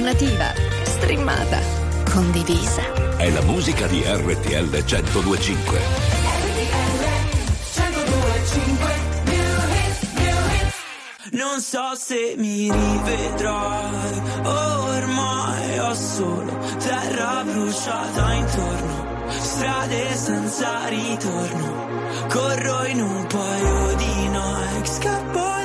[0.05, 0.53] alternativa,
[0.83, 1.59] streamata,
[2.11, 3.17] condivisa.
[3.17, 5.79] È la musica di RTL 1025.
[11.31, 22.85] Non so se mi rivedrai, ormai ho solo terra bruciata intorno, strade senza ritorno, corro
[22.85, 25.64] in un paio di Nike, scappo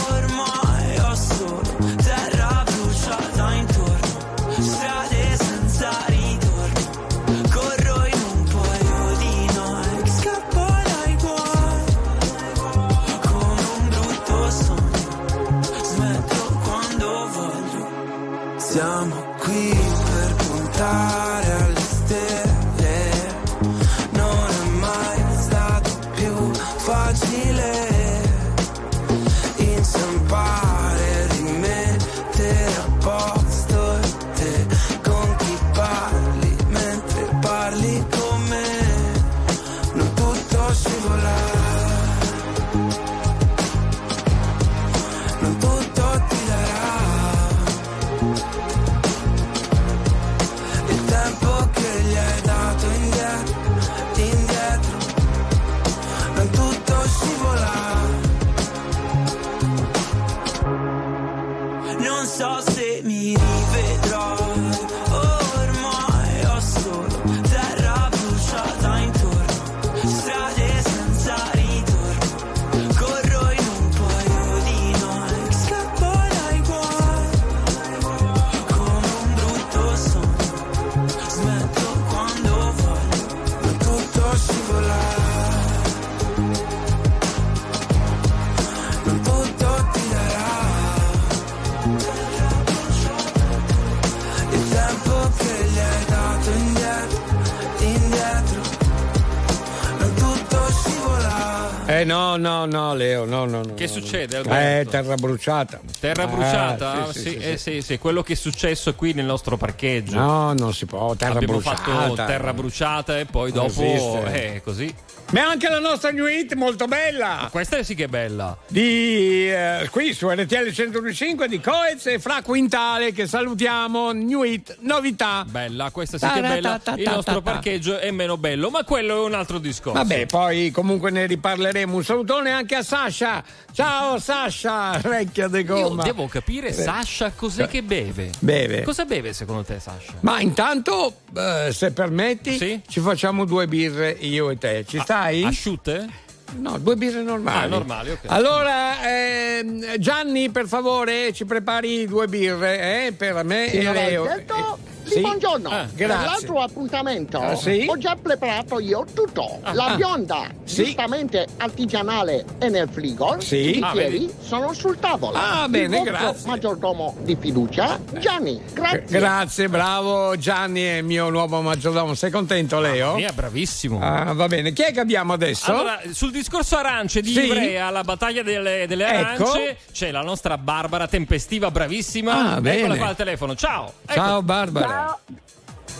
[102.37, 103.73] no, no, no, Leo, no, no, no.
[103.73, 104.41] Che no, succede, no.
[104.51, 104.89] Alberto?
[104.89, 105.79] Eh, terra bruciata.
[105.99, 107.11] Terra Ah, bruciata?
[107.11, 107.81] sì, sì, sì, eh, sì.
[107.81, 110.15] sì, quello che è successo qui nel nostro parcheggio.
[110.17, 111.81] No, non si può, terra Abbiamo bruciata.
[111.91, 114.53] fatto terra bruciata e poi Non dopo esiste.
[114.55, 114.93] eh, così.
[115.31, 117.47] Ma anche la nostra new hit molto bella.
[117.49, 118.57] Questa sì che è bella.
[118.67, 124.11] Di eh, qui su RTL 125 di Coez e Fra Quintale che salutiamo.
[124.11, 125.45] New hit, novità.
[125.47, 126.81] Bella, questa sì che è bella.
[126.97, 129.97] Il nostro parcheggio è meno bello, ma quello è un altro discorso.
[129.99, 131.95] Vabbè, poi comunque ne riparleremo.
[131.95, 133.41] Un salutone anche a Sasha.
[133.71, 136.03] Ciao Sasha, vecchia de Io gomma.
[136.03, 136.73] devo capire, Beh.
[136.73, 138.31] Sasha, cos'è che beve?
[138.39, 138.81] Beve.
[138.81, 140.11] Cosa beve secondo te, Sasha?
[140.19, 144.83] Ma intanto, eh, se permetti, ci facciamo due birre io e te.
[144.85, 145.43] Ci stai?
[145.43, 146.09] Asciutte?
[146.57, 147.63] No, due birre normali.
[147.63, 148.19] Ah, normali, ok.
[148.25, 154.23] Allora, ehm, Gianni, per favore, ci prepari due birre eh, per me Sì, e Leo.
[154.23, 155.69] Alberto, Sì, buongiorno.
[155.69, 157.85] Ah, l'altro appuntamento Ah, sì?
[157.87, 159.59] ho già preparato io tutto.
[159.73, 159.95] La ah.
[159.95, 160.83] bionda, Sì.
[160.85, 163.37] giustamente artigianale e nel frigo.
[163.39, 163.77] Sì.
[163.77, 164.33] I Ah, bicchieri vedi.
[164.41, 165.37] sono sul tavolo.
[165.37, 166.47] Ah, bene, Il grazie.
[166.49, 168.61] maggiordomo di fiducia, Gianni.
[168.73, 169.05] Grazie.
[169.07, 172.13] Grazie, bravo Gianni, è il mio nuovo maggiordomo.
[172.13, 173.15] Sei contento, Leo?
[173.15, 173.99] Mia, bravissimo.
[174.01, 174.71] Ah, va bene.
[174.73, 175.71] Chi è che abbiamo adesso?
[175.71, 177.45] Allora, sul discorso arance di Sì.
[177.45, 179.43] Ivrea, la battaglia delle, delle Ecco.
[179.51, 182.53] arance, c'è la nostra Barbara tempestiva, bravissima.
[182.55, 182.77] Ah, bene.
[182.79, 183.55] Eccola qua al telefono.
[183.55, 183.91] Ciao.
[184.05, 184.13] Ecco.
[184.13, 184.90] Ciao Barbara.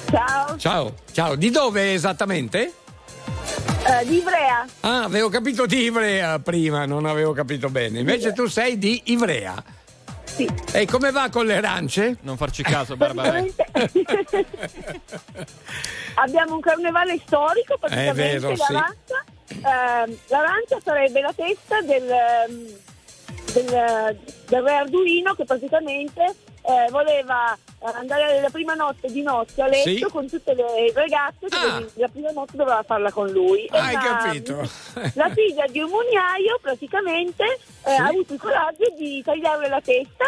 [0.10, 0.94] Ciao, Ciao.
[1.12, 1.36] Ciao.
[1.36, 2.74] Di dove esattamente?
[3.84, 4.66] Eh, di Ivrea.
[4.82, 8.00] Ah, avevo capito di Ivrea prima, non avevo capito bene.
[8.00, 9.64] Invece tu sei di Ivrea.
[10.24, 10.50] Sì.
[10.72, 12.18] E come va con le arance?
[12.22, 13.44] Non farci caso, Barbara.
[16.16, 18.62] Abbiamo un carnevale storico, praticamente È vero, sì.
[18.74, 22.68] l'arancia, ehm, l'arancia sarebbe la testa del, ehm,
[23.54, 27.58] del, del re Arduino che praticamente eh, voleva
[27.94, 30.02] andare la prima notte di notte a letto Sì.
[30.02, 31.84] con tutte le ragazze Ah.
[31.96, 33.66] la prima notte doveva farla con lui.
[33.66, 34.58] E Hai la- capito?
[35.16, 38.02] La figlia di un mugnaio praticamente eh, Sì.
[38.02, 40.26] ha avuto il coraggio di tagliarle la testa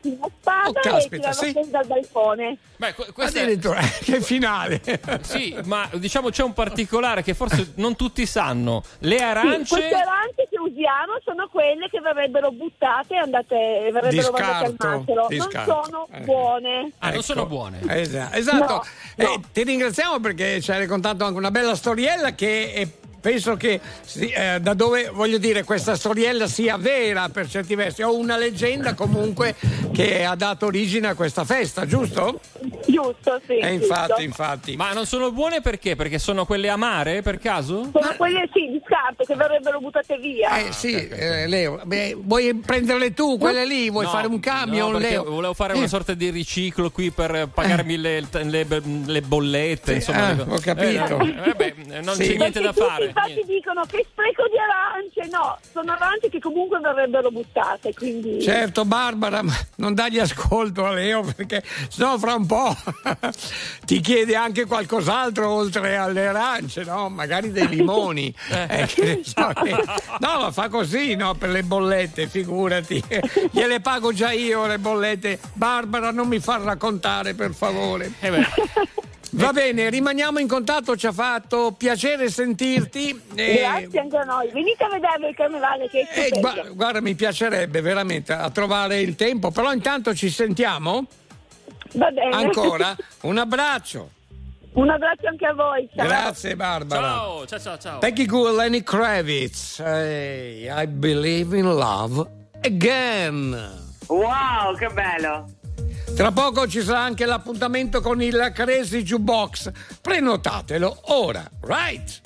[0.00, 1.70] su una spada Oh, caspita, e tirava sì.
[1.70, 2.56] dal balcone.
[2.76, 4.80] Beh, que- questa è- Addirittura, che finale.
[5.22, 8.82] Sì, ma diciamo c'è un particolare che forse non tutti sanno.
[9.00, 9.74] Le Sì, arance.
[9.76, 14.76] queste arance che usiamo sono quelle che verrebbero buttate e andate, verrebbero mandate al Di
[14.78, 15.26] scarto, macero.
[15.30, 15.82] Non scarto.
[15.84, 16.20] sono Eh.
[16.20, 16.92] buone.
[16.98, 17.22] Ah, non Ecco.
[17.22, 17.80] sono buone.
[17.88, 18.84] Esa- Esatto.
[19.16, 22.88] No, Eh, ti ringraziamo perché ci hai raccontato anche una bella storiella che è-
[23.20, 23.80] penso che
[24.16, 28.94] eh, da dove voglio dire questa storiella sia vera per certi versi o una leggenda
[28.94, 29.54] comunque
[29.92, 32.40] che ha dato origine a questa festa, giusto?
[32.86, 33.58] Giusto, sì.
[33.58, 34.22] E infatti, giusto.
[34.22, 34.76] infatti.
[34.76, 35.96] Ma non sono buone perché?
[35.96, 37.90] Perché sono quelle amare per caso?
[37.92, 40.56] Sono quelle sì, di scarto che verrebbero buttate via.
[40.58, 43.90] Eh sì, eh, Leo, beh, vuoi prenderle tu, quelle lì?
[43.90, 45.24] Vuoi No, fare un camion, no, Leo?
[45.24, 45.78] Volevo fare Eh.
[45.78, 48.66] una sorta di riciclo qui per pagarmi le, le-
[49.06, 49.94] le bollette.
[49.94, 51.18] Insomma, ah, ho capito.
[51.20, 52.28] Eh, vabbè, non Sì.
[52.28, 53.09] c'è niente da fare.
[53.10, 58.40] Infatti dicono che spreco di arance, no, sono arance che comunque verrebbero buttate, quindi...
[58.42, 62.74] Certo, Barbara, ma non dagli ascolto a Leo perché sennò fra un po'
[63.84, 67.08] ti chiede anche qualcos'altro oltre alle arance, no?
[67.08, 68.34] Magari dei limoni.
[68.50, 69.84] Eh, che ne so che-
[70.20, 71.34] No, ma fa così, no?
[71.34, 73.02] Per le bollette, figurati.
[73.50, 75.38] Gliele pago già io le bollette.
[75.54, 78.12] Barbara, non mi far raccontare, per favore.
[78.20, 78.46] Eh beh.
[79.32, 83.10] Va bene, rimaniamo in contatto, ci ha fatto piacere sentirti.
[83.34, 84.50] e- Grazie anche a noi.
[84.52, 86.62] Venite a vedere il carnevale che è eh, stupendo.
[86.62, 91.06] gua- guarda, mi piacerebbe veramente a trovare il tempo, però intanto ci sentiamo
[91.92, 92.34] Va bene.
[92.34, 92.96] ancora.
[93.22, 94.10] Un abbraccio.
[94.72, 95.88] Un abbraccio anche a voi.
[95.94, 96.06] Ciao.
[96.06, 97.00] Grazie Barbara.
[97.02, 97.98] Ciao, ciao, ciao, ciao.
[97.98, 99.80] Peggy Gou, Lenny Kravitz.
[99.80, 102.24] Hey, I believe in love
[102.62, 103.78] again.
[104.06, 105.44] Wow, che bello!
[106.14, 109.70] Tra poco ci sarà anche l'appuntamento con il Crazy Jukebox.
[110.02, 112.20] Prenotatelo ora, right?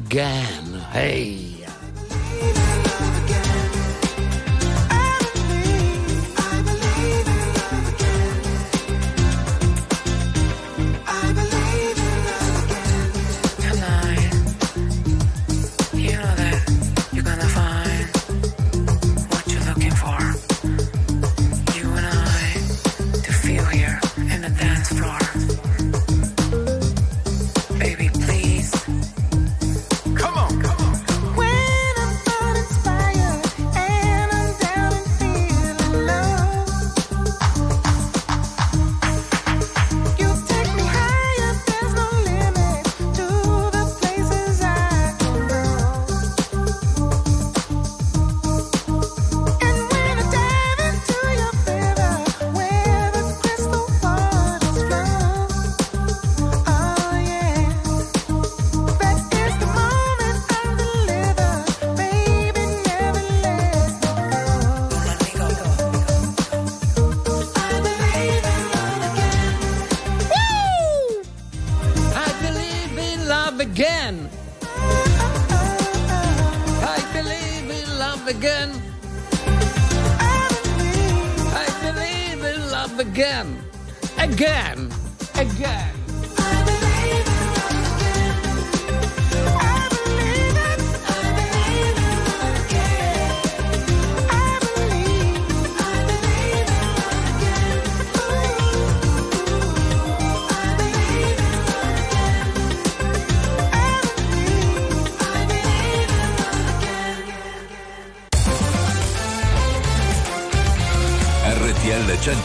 [0.00, 0.63] Believe in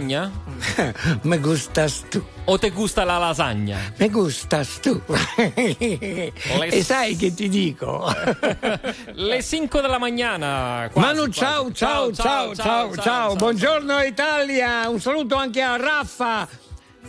[0.00, 0.30] lasagna?
[1.22, 2.22] Me gustas tu.
[2.46, 3.78] O te gusta la lasagna?
[3.98, 5.00] Me gustas tu.
[5.06, 6.32] Le...
[6.70, 8.10] E sai che ti dico?
[9.14, 10.90] Le 5 della mattina.
[10.94, 14.88] Manu, ciao, ciao, ciao, ciao, ciao, Buongiorno Italia.
[14.88, 16.48] Un saluto anche a Raffa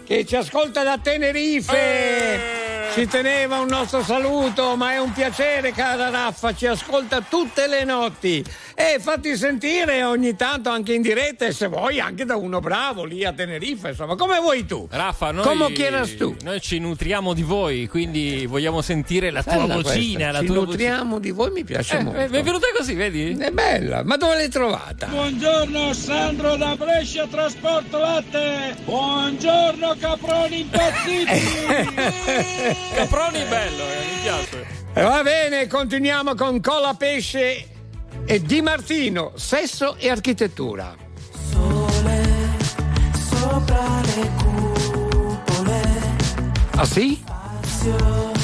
[0.06, 1.78] che ci ascolta da Tenerife.
[1.78, 2.51] Eh!
[2.94, 7.86] Ci teneva un nostro saluto, ma è un piacere, cara Raffa, ci ascolta tutte le
[7.86, 8.44] notti.
[8.76, 13.24] E fatti sentire ogni tanto anche in diretta se vuoi anche da uno bravo lì
[13.24, 14.88] a Tenerife, insomma, come vuoi tu.
[14.92, 16.36] Raffa, noi, come chieras tu?
[16.44, 20.32] noi ci nutriamo di voi, quindi vogliamo sentire la tua vocina.
[20.32, 21.20] La ci tua nutriamo vocina.
[21.20, 22.20] di voi, mi piace eh, molto.
[22.20, 23.38] È venuta così, vedi?
[23.38, 25.08] È bella, ma dove l'hai trovata?
[25.08, 28.76] Buongiorno Sandro da Brescia Trasporto Latte.
[28.84, 31.30] Buongiorno Caproni impazziti.
[32.32, 32.81] Eh.
[32.94, 34.68] Caproni è bello, eh, mi piace.
[34.94, 37.68] Eh, va bene, continuiamo con Cola Pesce
[38.26, 40.96] e Di Martino, sesso e architettura.
[41.52, 42.30] Sole
[43.14, 45.82] sopra le cupole.
[46.76, 47.22] Ah sì?
[47.24, 48.41] Spazio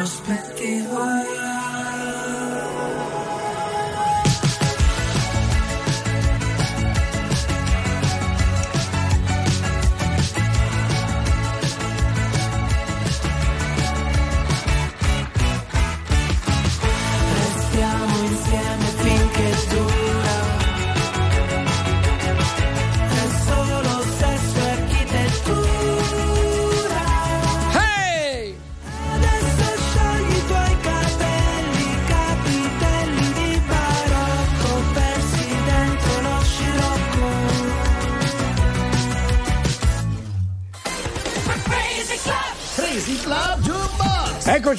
[0.00, 0.49] to spend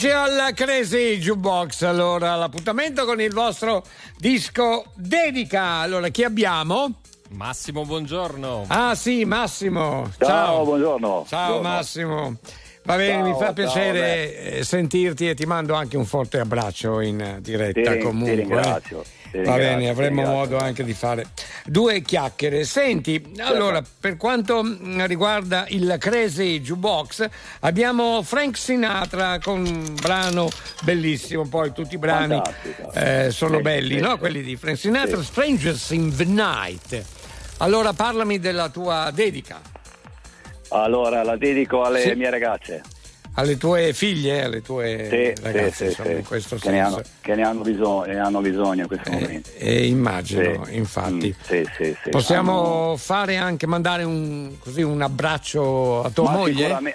[0.04, 1.84] Eccoci al Crazy Jukebox.
[1.84, 3.84] Allora, l'appuntamento con il vostro
[4.18, 5.74] disco dedica.
[5.82, 7.02] Allora, chi abbiamo?
[7.30, 8.66] Massimo, buongiorno.
[8.70, 10.10] Ah, sì, Massimo.
[10.18, 11.26] Ciao, Ciao, buongiorno.
[11.30, 11.70] Ciao, Buongiorno.
[11.76, 12.36] Massimo.
[12.84, 16.40] Va bene, Ciao, mi fa ciao, piacere eh, sentirti e ti mando anche un forte
[16.40, 18.34] abbraccio in diretta Ti- ti comunque.
[18.34, 19.06] ringrazio, eh.
[19.32, 21.28] Ti Va bene, avremo modo anche di fare
[21.66, 22.64] due chiacchiere.
[22.66, 27.28] Senti, allora, per quanto mm, riguarda il Crazy Jukebox,
[27.62, 30.50] abbiamo Frank Sinatra con un brano
[30.84, 32.42] bellissimo, poi tutti i brani
[32.94, 34.18] eh, sono Sì, belli, sì, no?
[34.18, 35.26] Quelli di Frank Sinatra, Sì.
[35.26, 37.06] Strangers in the Night.
[37.58, 39.62] Allora, parlami della tua dedica.
[40.70, 42.82] Allora, la dedico alle mie ragazze.
[43.36, 46.96] Alle tue figlie, alle tue Sì, ragazze, sì, insomma, sì, in questo che, ne senso.
[46.96, 49.50] hanno, che ne hanno bisogno, ne hanno bisogno in questo momento.
[49.58, 50.76] E immagino, Sì.
[50.76, 51.28] infatti.
[51.38, 52.10] Mm, sì, sì, sì.
[52.10, 52.52] Possiamo
[52.88, 56.94] Hanno- fare anche mandare un, così, un abbraccio a tua Ma moglie?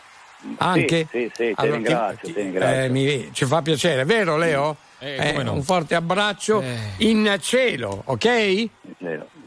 [0.59, 1.09] Anche?
[1.11, 2.85] Sì, sì, sì, ti Allora, ringrazio, ti- ti ringrazio.
[2.85, 4.77] eh, mi- ci fa piacere, vero Leo?
[4.99, 5.53] Eh, come no.
[5.55, 6.63] Un forte abbraccio
[6.99, 8.69] in cielo, ok?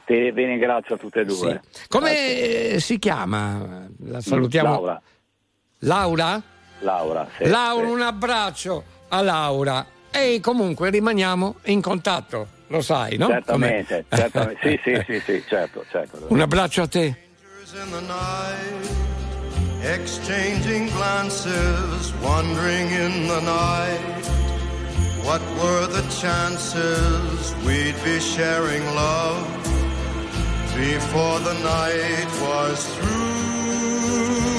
[0.06, 1.62] Ti vi ringrazio a tutte e due.
[1.88, 3.88] Come si chiama?
[4.06, 4.70] La salutiamo.
[4.72, 5.02] Laura.
[5.80, 6.42] Laura?
[6.80, 7.92] Laura, sì, Laura, sì.
[7.92, 9.86] un abbraccio a Laura.
[10.12, 13.28] E comunque rimaniamo in contatto, lo sai, no?
[13.28, 14.60] Certamente, certamente.
[14.62, 16.26] sì, sì, sì, sì, certo, certo.
[16.30, 17.28] Un abbraccio a te.
[19.82, 24.26] exchanging glances, wandering in the night.
[25.24, 29.48] What were the chances we'd be sharing love
[30.76, 34.59] before the night was through?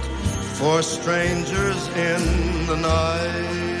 [0.61, 3.80] for strangers in the night.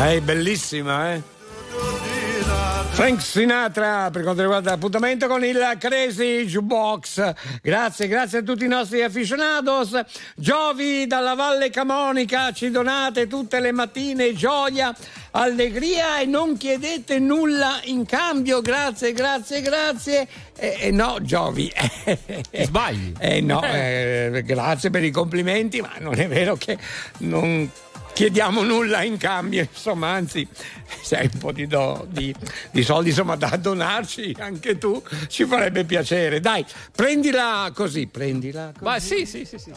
[0.00, 1.22] È bellissima, eh?
[2.92, 7.34] Frank Sinatra per quanto riguarda l'appuntamento con il Crazy Jukebox.
[7.62, 10.00] Grazie, grazie a tutti i nostri aficionados.
[10.34, 14.94] Giovi dalla Valle Camonica, ci donate tutte le mattine gioia,
[15.32, 18.62] allegria e non chiedete nulla in cambio.
[18.62, 20.26] Grazie, grazie, grazie.
[20.56, 21.70] Eh, eh, no, Giovi.
[22.52, 23.12] Sbagli.
[23.18, 26.76] Eh no, eh, grazie per i complimenti, ma non è vero che
[27.18, 27.70] non
[28.12, 30.46] chiediamo nulla in cambio, insomma, anzi,
[31.02, 32.34] se hai un po' di, do- di-
[32.70, 36.40] di soldi insomma, da donarci anche tu, ci farebbe piacere.
[36.40, 36.64] Dai,
[36.94, 38.84] prendila così, prendila così.
[38.84, 39.72] Ma sì, sì, sì, sì.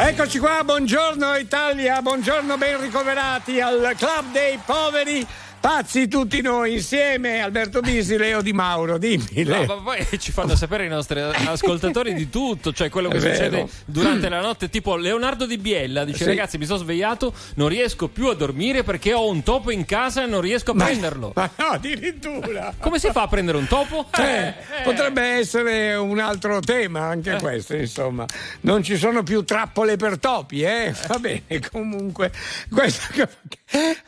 [0.00, 5.26] Eccoci qua, buongiorno Italia, buongiorno ben ricoverati al Club dei Poveri.
[5.60, 9.42] Pazzi tutti noi insieme, Alberto Bisi, Leo Di Mauro, dimmi.
[9.44, 9.64] No, Leo.
[9.66, 14.28] ma poi ci fanno sapere i nostri ascoltatori di tutto, cioè quello che succede durante
[14.28, 14.70] la notte.
[14.70, 16.24] Tipo Leonardo Di Biella dice: Sì.
[16.24, 20.22] Ragazzi, mi sono svegliato, non riesco più a dormire perché ho un topo in casa
[20.22, 21.32] e non riesco a prenderlo.
[21.34, 22.72] Ma no, addirittura.
[22.78, 24.06] Come si fa a prendere un topo?
[24.18, 24.54] Eh,
[24.84, 28.24] Potrebbe essere un altro tema anche questo, insomma.
[28.62, 30.94] Non ci sono più trappole per topi, eh?
[31.06, 32.32] Va bene, comunque.
[32.70, 33.28] Questo...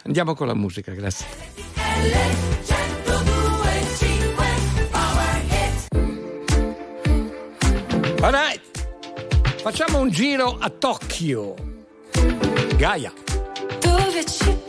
[0.04, 1.39] Andiamo con la musica, grazie.
[8.22, 8.60] Alright.
[9.62, 11.54] Facciamo un giro a Tokyo.
[12.76, 13.12] Gaia.
[13.80, 14.59] Dove ci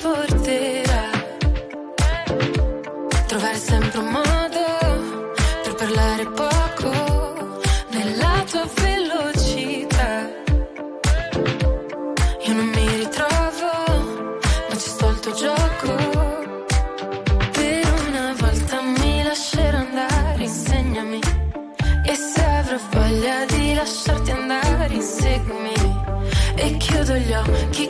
[27.44, 27.81] chiudo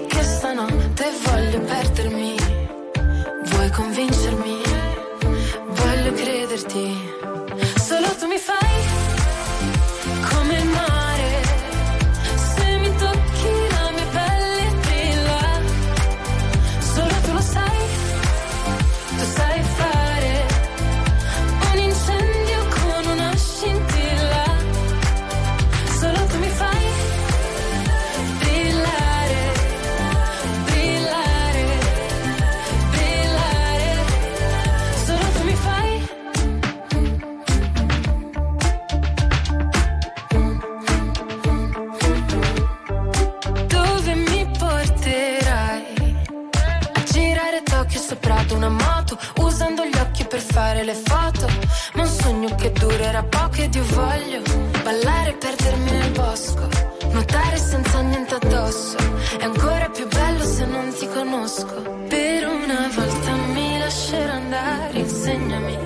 [53.73, 54.41] io voglio
[54.83, 58.95] Ballare e perdermi nel bosco Nuotare senza niente addosso.
[59.37, 62.05] È ancora più bello se non ti conosco.
[62.07, 65.77] Per una volta mi lascerò andare, insegnami.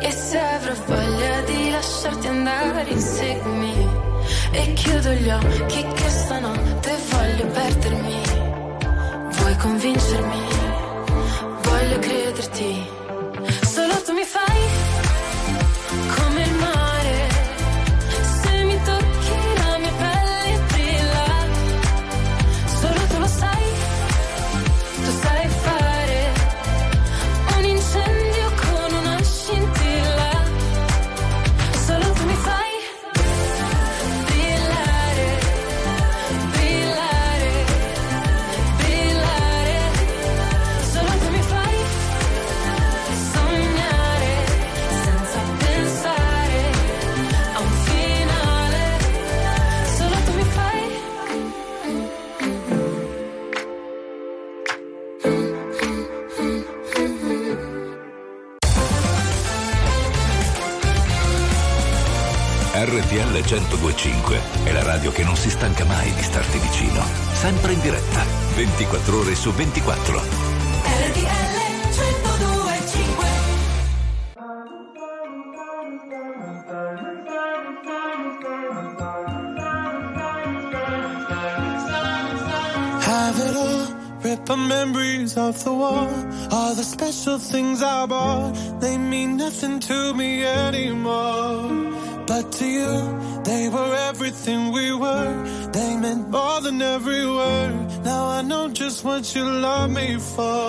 [0.00, 3.88] E se avrò voglia di lasciarti andare, inseguimi.
[4.52, 8.20] E chiudo gli occhi che stanotte voglio perdermi.
[9.30, 10.42] Vuoi convincermi?
[11.62, 13.00] Voglio crederti.
[65.42, 67.02] Si stanca mai di starti vicino.
[67.32, 68.24] Sempre in diretta,
[68.54, 70.20] 24 ore su 24.
[70.20, 71.56] RTL
[71.90, 73.26] 1025
[83.00, 83.86] Have it all,
[84.22, 86.08] rip the memories of the war.
[86.52, 92.01] All the special things I bought, they mean nothing to me anymore.
[92.32, 92.92] But to you,
[93.44, 95.32] they were everything we were.
[95.70, 97.74] They meant more than every word.
[98.04, 100.64] Now I know just what you love me for.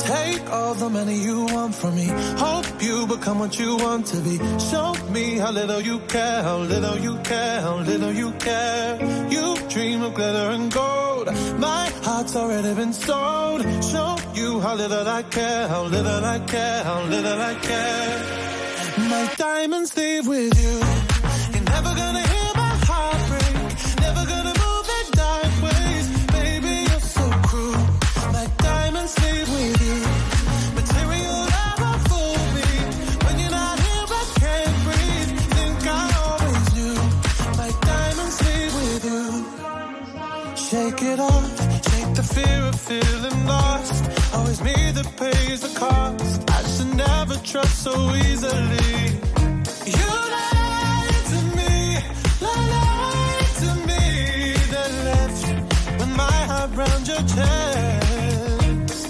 [0.00, 2.08] Take all the money you want from me.
[2.46, 4.38] Hope you become what you want to be.
[4.70, 8.98] Show me how little you care, how little you care, how little you care.
[9.30, 11.28] You dream of glitter and gold.
[11.58, 13.62] My heart's already been sold.
[13.92, 18.51] Show you how little I care, how little I care, how little I care.
[19.12, 20.74] My diamonds leave with you.
[21.52, 23.56] You're never gonna hear my heart break.
[24.06, 26.06] Never gonna move in dark ways.
[26.38, 27.84] Baby, you're so cruel.
[28.38, 29.98] My diamonds leave with you.
[30.80, 32.70] Material never fool me.
[33.24, 35.30] When you're not here, I can't breathe.
[35.56, 36.96] Think I always knew.
[37.60, 39.24] My diamonds leave with you.
[40.66, 41.52] Shake it off.
[41.88, 44.21] Shake the fear of feeling lost.
[44.34, 46.50] Always me that pays the cost.
[46.50, 48.92] I should never trust so easily.
[49.98, 51.74] You lied to me,
[52.40, 54.02] lied to me,
[54.72, 55.42] then left
[55.98, 59.00] with my heart round your chest.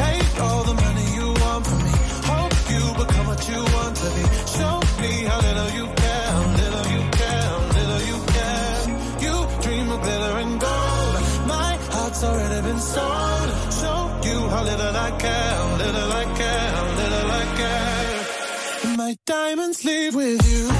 [0.00, 1.96] Take all the money you want from me.
[2.30, 4.24] Hope you become what you want to be.
[4.56, 8.80] Show me how little you care, little you care, little you care.
[9.24, 9.34] You
[9.64, 11.14] dream of glitter and gold.
[11.54, 13.39] My heart's already been sold.
[14.60, 18.96] How little I care, little I care, little I care.
[18.98, 20.79] My diamonds leave with you.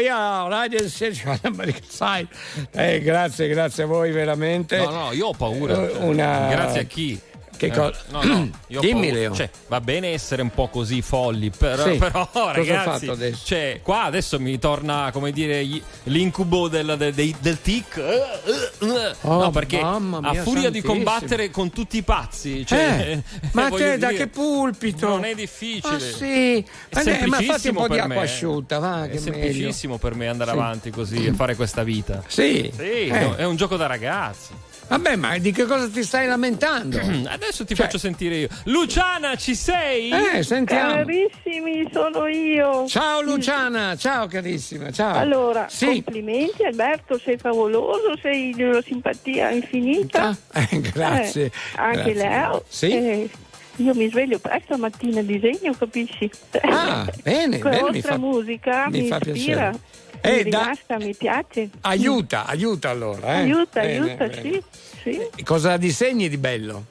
[0.00, 2.28] Io Radio Side.
[2.72, 4.78] Eh, grazie, grazie a voi veramente.
[4.78, 5.78] No, no, io ho paura.
[5.98, 6.48] Una...
[6.48, 7.20] Grazie a chi?
[7.60, 7.92] Che Eh, cosa?
[8.08, 8.50] no, no,
[8.80, 9.12] Dimmi.
[9.12, 9.34] Leo.
[9.34, 11.98] Cioè, va bene essere un po' così folli, però, Sì.
[11.98, 13.44] però ragazzi, fatto adesso?
[13.44, 15.62] Cioè, qua adesso mi torna, come dire,
[16.04, 17.98] l'incubo del, del- dei- del tic.
[17.98, 19.14] Eh, eh, eh.
[19.22, 20.94] Oh, no, perché mamma a mia furia di santissimo.
[20.94, 22.78] combattere con tutti i pazzi, cioè,
[23.10, 23.22] Eh,
[23.52, 25.06] ma te da che pulpito?
[25.08, 25.92] Non è difficile.
[25.92, 26.64] Ma sì,
[26.94, 28.20] ma, È ma fatti un po' semplicissimo di acqua me.
[28.22, 29.20] asciutta, va, È che meglio.
[29.32, 30.56] semplicissimo per me andare Sì.
[30.56, 32.22] avanti così e fare questa vita.
[32.26, 33.20] Sì, Sì, Eh.
[33.20, 34.54] no, è un gioco da ragazzi.
[34.90, 36.98] Vabbè, ma di che cosa ti stai lamentando?
[37.30, 38.48] Adesso ti Cioè- faccio sentire io.
[38.64, 40.10] Luciana, ci sei?
[40.10, 40.94] Eh, sentiamo.
[40.94, 42.86] Carissimi, sono io.
[42.88, 45.14] Ciao Luciana, ciao carissima, ciao.
[45.16, 45.86] Allora, sì.
[46.02, 50.36] complimenti Alberto, sei favoloso, sei di una simpatia infinita.
[50.54, 51.44] Eh, grazie.
[51.46, 52.14] Eh, anche grazie.
[52.28, 52.64] Leo.
[52.68, 52.90] Sì.
[52.90, 53.30] Eh,
[53.76, 56.28] io mi sveglio presto la mattina, disegno, capisci?
[56.62, 59.32] Ah, bene, Con la bene, mi fa- musica mi mi, fa ispira,
[59.70, 59.78] piacere.
[60.22, 61.70] Eh, mi da- rilassa, mi piace.
[61.82, 63.34] Aiuta, aiuta allora.
[63.34, 63.38] eh.
[63.42, 64.42] Aiuta, Bene, aiuta, bene.
[64.42, 64.62] sì,
[65.02, 65.44] sì.
[65.44, 66.84] Cosa disegni di bello?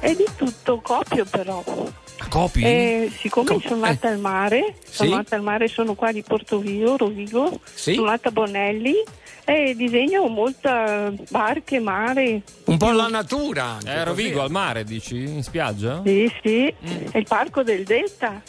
[0.00, 1.62] È di tutto, copio però.
[2.28, 2.62] Copi?
[2.62, 5.14] Eh, siccome sono nata al mare, sono Sì.
[5.14, 7.94] nata al mare, sono qua di Portoviejo, Rovigo, Sì.
[7.94, 8.94] sono nata a Bonelli
[9.44, 12.40] e disegno molta barche, mare.
[12.64, 13.64] Un po' la natura.
[13.64, 14.44] anche, Eh, Rovigo così.
[14.44, 15.16] al mare, dici?
[15.22, 16.00] In spiaggia?
[16.04, 17.06] Sì, sì, Mm.
[17.10, 18.40] è il parco del Delta.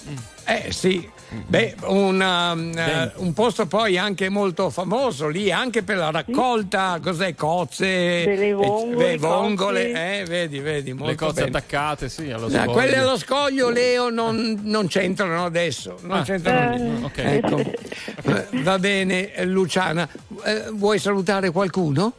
[0.45, 1.07] Eh sì,
[1.45, 6.99] beh, un, um, eh, un posto poi anche molto famoso lì, anche per la raccolta,
[7.02, 7.86] cos'è, cozze,
[8.26, 11.57] Delle eh, vongole, eh, vongole, eh, vedi, vedi, Le cozze bene.
[11.57, 12.72] attaccate, sì, allo No, scoglio.
[12.72, 15.98] quelle allo scoglio, Leo, non, non c'entrano adesso.
[16.02, 16.24] Non Ah.
[16.24, 16.78] c'entrano Eh.
[16.78, 17.06] niente.
[17.06, 17.18] Ok.
[17.18, 18.44] Ecco.
[18.64, 20.07] Va bene, Luciana.
[20.44, 22.14] Eh, vuoi salutare qualcuno?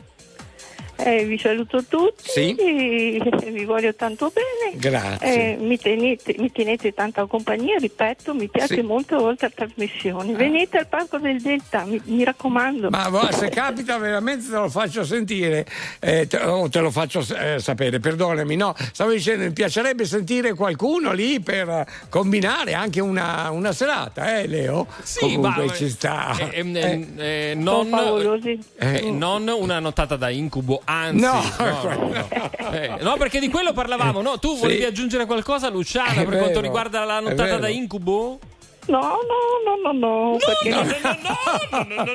[0.98, 2.54] Eh, vi saluto tutti, Sì.
[2.54, 3.20] e
[3.50, 4.76] vi voglio tanto bene.
[4.76, 5.52] Grazie.
[5.52, 8.80] Eh, mi, tenete, mi tenete tanta compagnia, ripeto, mi piace Sì.
[8.82, 10.32] molto oltre a trasmissioni.
[10.34, 12.88] Venite al Parco del Delta, mi, mi raccomando.
[12.90, 15.66] Ma se capita veramente te lo faccio sentire,
[16.00, 20.54] eh, te, o te lo faccio eh, sapere, perdonami, no, stavo dicendo, mi piacerebbe sentire
[20.54, 24.86] qualcuno lì per combinare anche una, una serata, eh Leo?
[25.20, 26.34] Comunque ma- ci sta.
[26.38, 27.86] Eh, ehm, ehm, eh, non,
[28.78, 32.72] eh, non una nottata da incubo, anzi, No, no, no, no.
[32.72, 34.22] Eh, no, perché di quello parlavamo.
[34.22, 34.38] No?
[34.38, 34.60] Tu Sì.
[34.60, 38.38] volevi aggiungere qualcosa, Luciana, È per quanto vero, riguarda la nottata da incubo?
[38.86, 39.18] No, no,
[39.82, 40.82] no, no, no, perché no,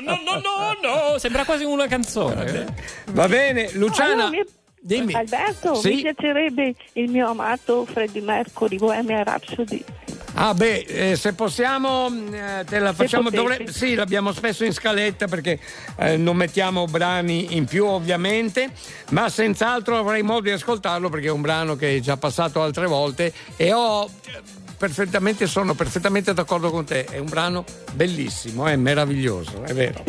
[0.00, 0.76] no, no,
[1.12, 2.74] no, sembra quasi una canzone.
[3.12, 4.24] Va bene, Luciana.
[4.24, 4.42] Ah, no, mi-
[4.80, 5.12] dimmi.
[5.14, 5.96] Alberto, Sì?
[5.96, 9.84] mi piacerebbe il mio amato Freddie Mercury, Bohemian Rhapsody.
[10.34, 15.26] Ah beh, eh, se possiamo eh, te la facciamo, dovre- sì, l'abbiamo spesso in scaletta
[15.26, 15.58] perché
[15.96, 18.70] eh, non mettiamo brani in più ovviamente,
[19.10, 22.86] ma senz'altro avrei modo di ascoltarlo perché è un brano che è già passato altre
[22.86, 24.40] volte e ho eh,
[24.78, 30.02] perfettamente, sono perfettamente d'accordo con te, è un brano bellissimo, è meraviglioso, è vero.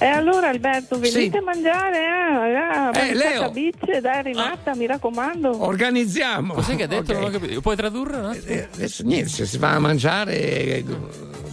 [0.00, 1.36] E allora Alberto, venite Sì.
[1.36, 3.40] a mangiare, eh, ah, Eh, Leo.
[3.42, 5.64] cabice, dai Renata, mi raccomando.
[5.64, 6.54] Organizziamo.
[6.54, 7.12] Cos'è che ha detto?
[7.12, 7.18] Ok.
[7.18, 7.60] Non ho capito.
[7.60, 8.16] Puoi tradurre?
[8.18, 8.44] attimo?
[8.46, 10.84] Eh, Adesso niente, se si va a mangiare eh,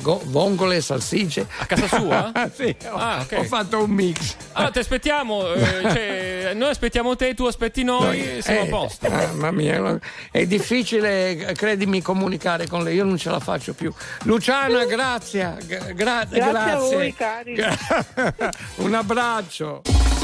[0.02, 1.48] go- vongole, salsicce.
[1.58, 2.32] A casa sua?
[2.54, 3.36] sì, ho, Ah, ok.
[3.40, 4.36] ho fatto un mix.
[4.52, 5.52] Allora, ti aspettiamo.
[5.54, 9.10] eh, cioè, noi aspettiamo te, tu aspetti noi, siamo Eh, a posto.
[9.10, 10.00] Mamma mia,
[10.30, 13.92] è difficile, credimi, comunicare con lei, io non ce la faccio più.
[14.26, 15.58] Luciana, grazie.
[15.66, 16.96] gra- gra- Grazie a grazie.
[16.96, 17.54] voi, cari.
[18.78, 19.82] un abbraccio.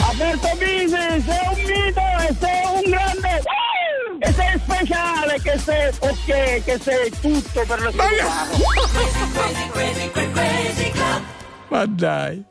[0.10, 3.44] Alberto Bisi, sei un mito e sei un grande...
[4.24, 7.92] E sei speciale, che sei ok, che sei tutto per lo
[11.70, 12.46] Ma dai.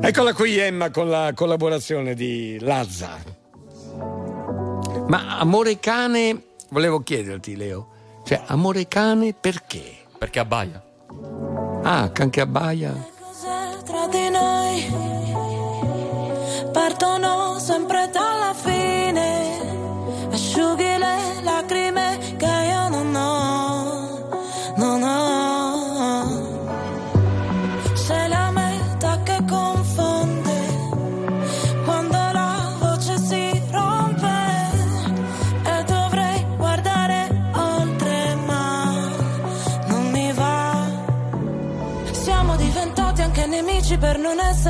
[0.00, 3.18] Eccola qui Emma con la collaborazione di Lazza.
[5.06, 7.88] Ma amore cane, volevo chiederti Leo,
[8.24, 9.96] cioè amore cane perché?
[10.16, 10.82] Perché abbaia.
[11.82, 13.12] Ah, anche abbaia.
[13.84, 14.92] Tra di noi?
[16.72, 19.33] Partono sempre dalla fine.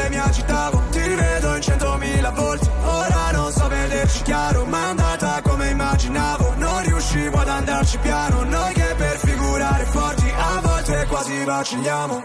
[0.00, 4.88] volte mi agitavo Ti rivedo in centomila volte Ora non so vederci chiaro Ma è
[4.90, 6.54] andata come immaginavo.
[6.56, 12.22] Non riuscivo ad andarci piano Noi che per figurare forti A volte quasi vacilliamo.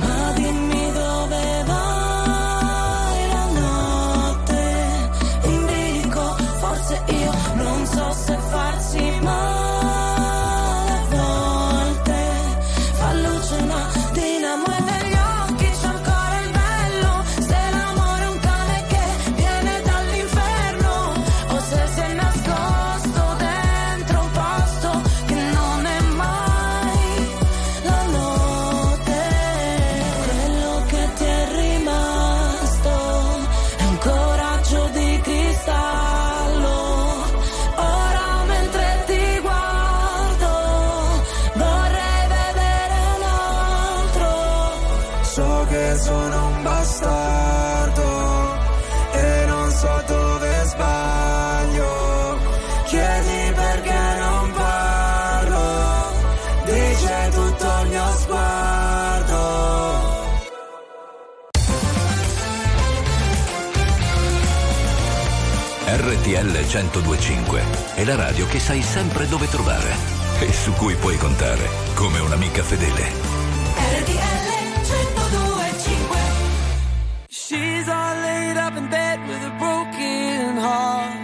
[0.00, 2.19] Ma dimmi dove vai
[66.80, 67.62] 1025
[67.94, 69.94] è la radio che sai sempre dove trovare
[70.40, 73.38] e su cui puoi contare come un'amica fedele.
[77.28, 81.18] She's all laid up in bed with a broken heart.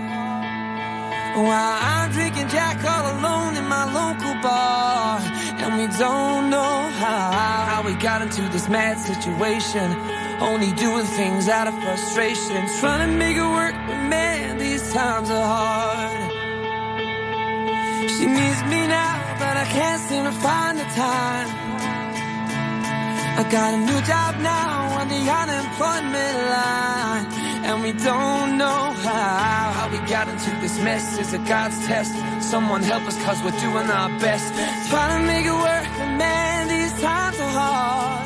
[1.36, 5.20] While I'm drinking Jack all alone in my local bar.
[5.58, 7.30] And we don't know how,
[7.66, 9.94] how we got into this mad situation.
[10.40, 12.66] Only doing things out of frustration.
[12.80, 14.55] Trying to make it work, but man,
[14.96, 16.20] times are hard.
[18.14, 21.48] She needs me now, but I can't seem to find the time.
[23.40, 27.26] I got a new job now on the unemployment line.
[27.66, 31.18] And we don't know how, how we got into this mess.
[31.18, 32.12] Is a God's test?
[32.40, 34.48] Someone help us cause we're doing our best.
[34.88, 38.24] Trying to make it work, but man, these times are hard.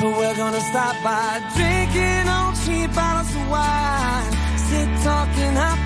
[0.00, 4.40] But we're gonna stop by drinking on cheap bottles of wine.
[4.70, 5.80] Sit talking up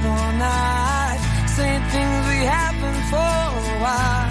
[0.45, 1.21] night.
[1.57, 3.35] Saying things we haven't for
[3.75, 4.31] a while.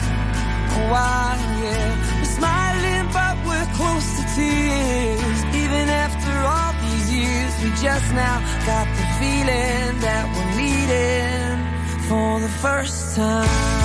[0.79, 1.89] A while, yeah.
[2.19, 5.39] We're smiling, but we're close to tears.
[5.63, 8.37] Even after all these years, we just now
[8.69, 11.57] got the feeling that we're meeting
[12.07, 13.82] for the first time.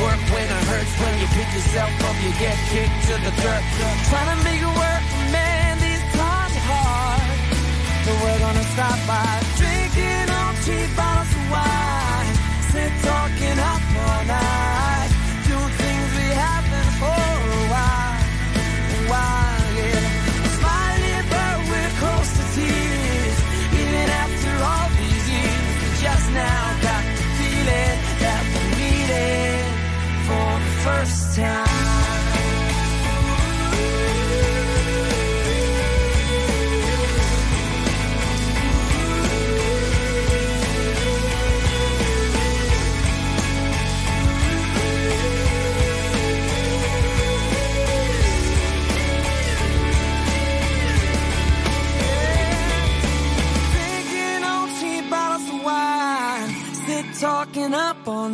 [0.00, 0.92] Work when it hurts.
[1.00, 3.62] When you pick yourself up, you get kicked to the dirt.
[4.08, 4.81] Trying to make it work,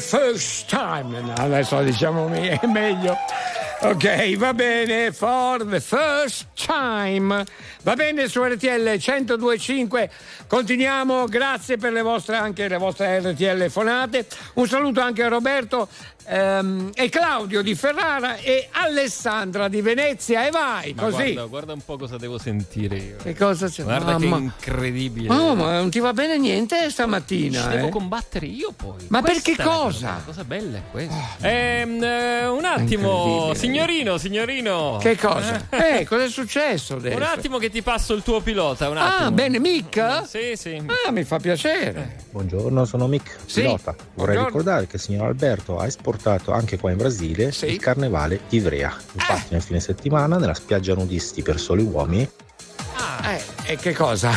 [0.00, 1.20] First time.
[1.20, 3.16] No, adesso diciamo è meglio.
[3.82, 7.44] Ok, va bene, for the first time.
[7.82, 10.10] Va bene su RTL 1025.
[10.46, 14.26] Continuiamo, grazie per le vostre anche le vostre RTL fonate.
[14.54, 15.88] Un saluto anche a Roberto
[16.30, 21.32] ehm, e Claudio di Ferrara e Alessandra di Venezia e vai, Ma così.
[21.32, 23.16] Guarda, guarda un po' cosa devo sentire io.
[23.22, 23.82] Che cosa c'è?
[23.82, 24.38] Guarda che Mamma.
[24.38, 25.32] incredibile.
[25.34, 27.62] Oh, ma non ti va bene niente stamattina?
[27.62, 27.90] Ci devo eh?
[27.90, 29.06] combattere io poi.
[29.08, 30.06] Ma Questa perché cosa?
[30.06, 31.36] La cosa bella è questa.
[31.40, 34.98] Ehm, eh, un attimo, signorino, signorino.
[35.00, 35.66] Che cosa?
[35.90, 37.16] Eh, cosa è successo adesso?
[37.16, 39.26] Un attimo che ti passo il tuo pilota, un attimo.
[39.26, 40.26] Ah, bene, Mick?
[40.26, 40.80] Sì, sì.
[41.06, 42.18] Ah, mi fa piacere.
[42.30, 43.92] Buongiorno, sono Mick, Sì, pilota.
[44.14, 44.46] Vorrei buongiorno.
[44.46, 48.94] ricordare che il signor Alberto ha esportato anche qua in Brasile il carnevale di Ivrea.
[49.14, 52.28] Infatti nel fine settimana nella spiaggia nudisti per soli uomini
[53.22, 54.30] Eh, e che cosa?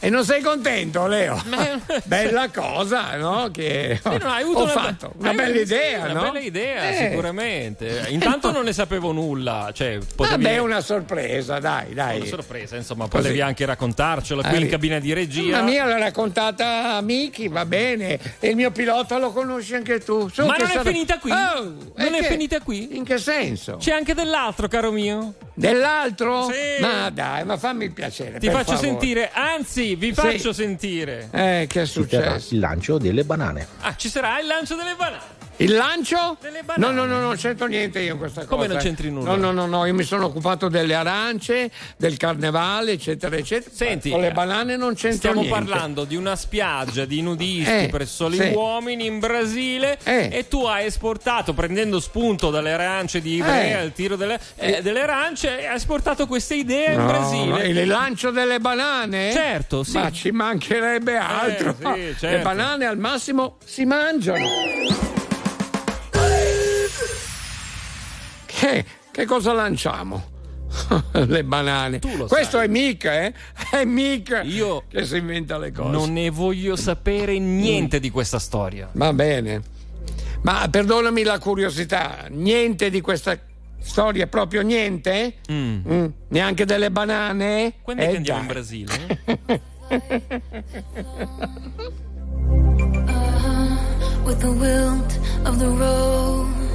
[0.00, 1.42] E non sei contento, Leo?
[2.04, 3.50] Bella cosa, no?
[3.52, 5.12] Che Sì, no, hai avuto ho una, fatto.
[5.18, 6.20] Una hai- bella sì, idea, una no?
[6.22, 7.08] bella idea, Eh.
[7.08, 8.06] sicuramente.
[8.10, 12.16] Intanto non ne sapevo nulla, cioè potevi Vabbè, una sorpresa, dai, dai.
[12.18, 13.16] Una sorpresa, insomma, Così.
[13.22, 15.56] potevi anche raccontarcelo qui Eh, in cabina di regia.
[15.58, 18.18] La mia l'ha raccontata a Miki, va bene.
[18.38, 20.28] E il mio pilota lo conosci anche tu.
[20.28, 21.30] Su, Ma non è sarà- finita qui?
[21.30, 21.62] Oh,
[21.96, 22.96] non è che- finita qui?
[22.96, 23.76] In che senso?
[23.76, 25.34] C'è anche dell'altro, caro mio.
[25.54, 26.44] Dell'altro?
[26.50, 26.80] Sì.
[26.80, 28.38] Ma dai, ma fammi piacere.
[28.38, 28.88] Ti per faccio favore.
[28.88, 30.14] sentire, anzi, vi Sì.
[30.14, 31.28] faccio sentire.
[31.32, 32.54] Eh, che è successo?
[32.54, 33.66] il lancio delle banane.
[33.80, 35.41] Ah, ci sarà il lancio delle banane.
[35.62, 36.36] Il lancio?
[36.40, 36.62] Delle.
[36.76, 38.54] No, no, no, non c'entro niente io in questa cosa.
[38.54, 38.80] Come non eh.
[38.80, 39.34] c'entri nulla?
[39.34, 43.74] No, no, no, no, io mi sono occupato delle arance, del carnevale, eccetera, eccetera.
[43.74, 45.58] Senti, con le banane non c'entro Stiamo niente.
[45.58, 48.48] parlando di una spiaggia di nudisti Eh, per soli sì.
[48.54, 50.28] uomini in Brasile Eh.
[50.32, 53.84] e tu hai esportato, prendendo spunto dalle arance di Ivrea, Eh.
[53.84, 57.44] il tiro delle, eh, delle arance, hai esportato questa idea in No, Brasile.
[57.44, 59.32] no, il lancio delle banane?
[59.32, 59.96] Certo, sì.
[59.98, 61.74] Ma ci mancherebbe altro.
[61.78, 62.26] sì, certo.
[62.26, 64.46] Le banane al massimo si mangiano.
[68.62, 70.22] Che, che cosa lanciamo?
[71.26, 71.98] le banane.
[71.98, 72.66] Questo sai.
[72.66, 73.34] è Mick, eh?
[73.72, 75.90] È Mick Io che si inventa le cose.
[75.90, 78.88] Non ne voglio sapere niente di questa storia.
[78.92, 79.62] Va bene.
[80.42, 83.36] Ma perdonami la curiosità, niente di questa
[83.80, 85.38] storia, proprio niente?
[85.50, 87.74] Mm, Neanche delle banane?
[87.82, 88.54] Quando è Eh, che andiamo in dai.
[88.54, 89.18] Brasile?
[94.24, 96.71] with the wilt of the rose.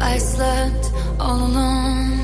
[0.00, 2.20] I slept all alone,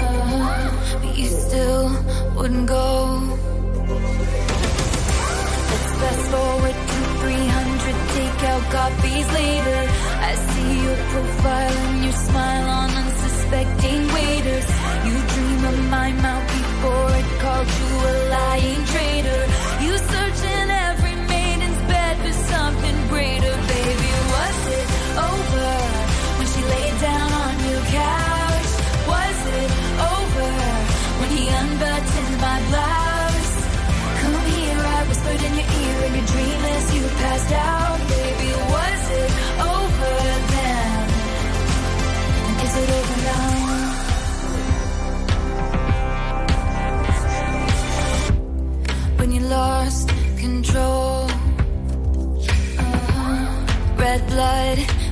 [0.00, 1.88] uh, but you still
[2.36, 3.20] wouldn't go.
[5.70, 9.80] Let's fast forward to 300 takeout copies later.
[10.28, 14.66] I see your profile and your smile on unsuspecting waiters.
[15.06, 19.71] You dream of my mouth before it called you a lying traitor.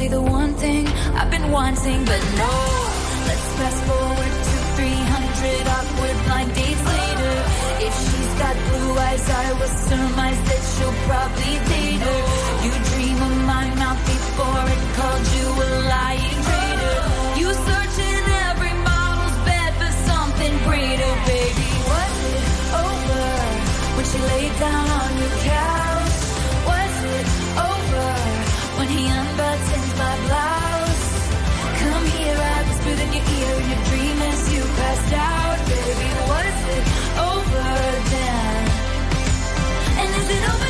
[0.00, 0.86] say the one thing
[1.18, 2.52] I've been wanting, but no.
[3.28, 7.34] Let's fast forward to 300 awkward blind dates later.
[7.86, 12.20] If she's got blue eyes, I will surmise that she'll probably date her.
[12.64, 16.98] You dream of my mouth before it called you a lying traitor.
[17.40, 21.68] You search in every model's bed for something greater, baby.
[21.92, 22.46] Was it
[22.86, 23.26] over
[23.96, 25.79] when she laid down on your couch?
[30.00, 31.08] My blouse?
[31.82, 36.10] Come here, I whispered in your ear in your dream as you passed out, baby.
[36.30, 36.84] Was it
[37.32, 37.68] over
[38.14, 38.62] then?
[40.00, 40.69] And is it over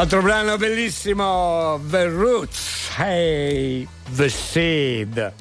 [0.00, 5.32] Altro brano bellissimo, The Roots, Hey, The Seed.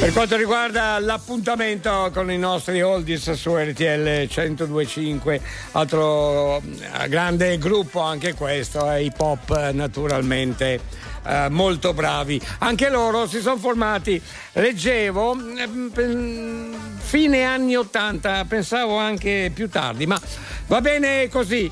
[0.00, 5.40] Per quanto riguarda l'appuntamento con i nostri oldies su RTL 1025,
[5.70, 10.80] altro eh, grande gruppo anche questo, è hip hop naturalmente.
[11.24, 14.20] Eh, molto bravi anche loro si sono formati
[14.54, 20.20] leggevo eh, mm, fine anni 80 pensavo anche più tardi ma
[20.66, 21.70] va bene così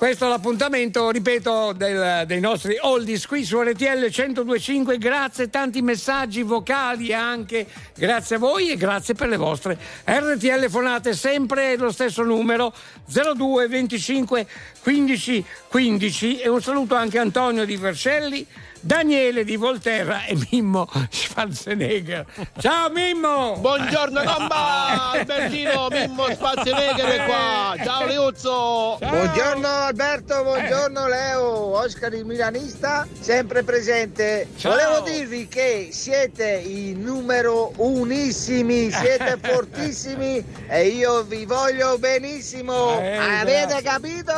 [0.00, 4.96] questo è l'appuntamento, ripeto, del- dei nostri oldies qui su RTL 1025.
[4.96, 7.66] Grazie, tanti messaggi vocali anche.
[7.94, 11.12] Grazie a voi e grazie per le vostre RTL fonate.
[11.12, 12.72] Sempre lo stesso numero
[13.04, 14.46] 02 25
[14.82, 16.40] 15 15.
[16.40, 18.46] E un saluto anche a Antonio di Vercelli.
[18.82, 22.24] Daniele di Volterra e Mimmo Schwarzenegger.
[22.58, 23.56] Ciao Mimmo!
[23.58, 25.10] Buongiorno Gamba!
[25.20, 27.74] Albertino, Mimmo Schwarzenegger è qua!
[27.84, 28.96] Ciao Liuzzo!
[28.98, 34.48] Buongiorno Alberto, buongiorno Leo, Oscar il milanista, sempre presente.
[34.56, 34.72] Ciao.
[34.72, 42.98] Volevo dirvi che siete i numero unissimi, siete fortissimi e io vi voglio benissimo.
[42.98, 43.82] Eh, Avete grazie.
[43.82, 44.32] capito?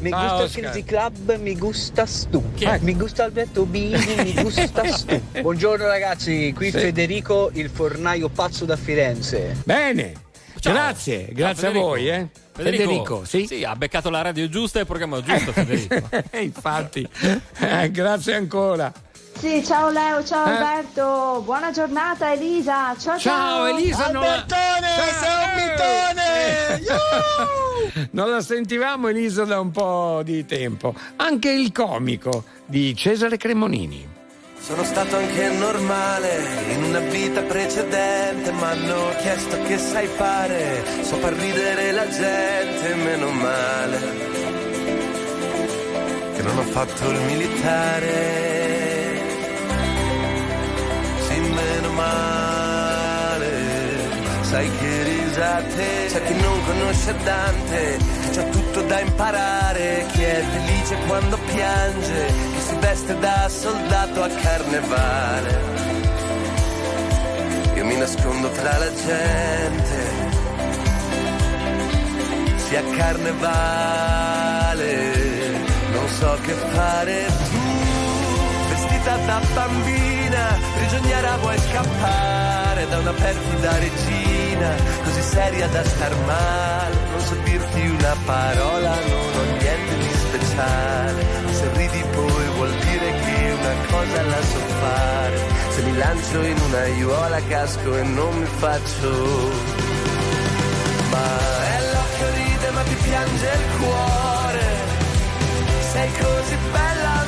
[0.00, 0.62] Mi Ciao, gusta Oscar.
[0.72, 2.42] Frizzy Club, mi gusta stu.
[2.58, 2.78] è?
[2.82, 5.20] Mi gusta Alberto Bini, mi gusta stu.
[5.40, 6.78] Buongiorno ragazzi, qui Sì.
[6.78, 9.56] Federico, il fornaio pazzo da Firenze.
[9.64, 10.12] Bene,
[10.58, 10.72] Ciao.
[10.72, 11.86] grazie, Ciao, grazie a Federico.
[11.86, 12.08] voi.
[12.08, 12.28] Eh.
[12.52, 13.64] Federico, sì.
[13.64, 16.08] ha beccato la radio giusta e il programma giusto, Federico.
[16.38, 17.08] Infatti,
[17.60, 18.92] Eh, grazie ancora.
[19.38, 20.50] Sì, ciao Leo, ciao Eh?
[20.56, 23.18] Alberto, buona giornata Elisa, ciao ciao.
[23.18, 25.30] Ciao, Elisa, non la- sei
[27.94, 30.94] un Non la sentivamo Elisa da un po' di tempo.
[31.16, 34.08] Anche il comico di Cesare Cremonini.
[34.60, 36.44] Sono stato anche normale
[36.74, 42.94] in una vita precedente, ma hanno chiesto che sai fare, so far ridere la gente,
[42.94, 43.98] meno male.
[46.36, 48.59] Che non ho fatto il militare,
[52.00, 53.52] male.
[54.42, 57.98] Sai che risate, c'è chi non conosce Dante,
[58.34, 64.28] c'ha tutto da imparare, chi è felice quando piange, chi si veste da soldato a
[64.28, 65.78] carnevale.
[67.76, 69.98] Io mi nascondo tra la gente,
[72.56, 74.82] sia carnevale,
[75.92, 77.60] non so che fare tu,
[78.68, 79.40] vestita da
[80.30, 87.34] bambina, prigioniera vuoi scappare da una perfida regina, così seria da star male, non so
[87.44, 93.74] dirti una parola, non ho niente di speciale, se ridi poi vuol dire che una
[93.90, 95.38] cosa la so fare,
[95.70, 99.68] se mi lancio in una aiuola casco e non mi faccio
[101.10, 101.26] ma
[101.76, 104.88] è l'occhio ride ma ti piange il cuore.
[105.92, 107.19] Sei così bella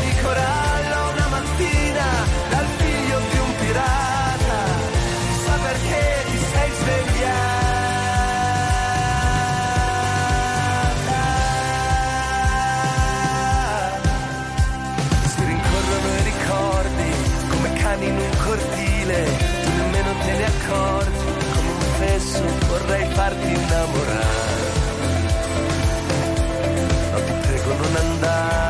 [0.00, 2.06] di corallo una mattina
[2.50, 4.58] dal figlio di un pirata.
[5.28, 7.48] Chissà perché ti sei svegliata?
[15.32, 17.10] Si rincorrono i ricordi
[17.48, 19.18] come cani in un cortile,
[19.62, 24.68] tu nemmeno te ne accorgi, come un fesso vorrei farti innamorare.
[27.12, 28.69] Ma ti prego non andare,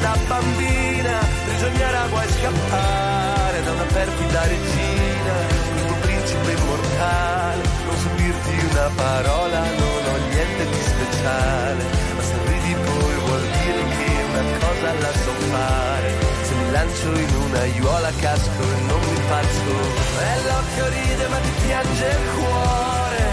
[0.00, 5.34] da bambina, prigioniera vuoi scappare da una perfida regina,
[5.72, 11.82] questo principe immortale, non so dirti una parola, non ho niente di speciale,
[12.16, 16.10] ma se ridi poi vuol dire che una cosa la so fare,
[16.42, 19.72] se mi lancio in una aiuola casco e non mi faccio,
[20.20, 23.24] e l'occhio ride ma ti piange il cuore,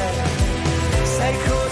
[1.17, 1.62] sei così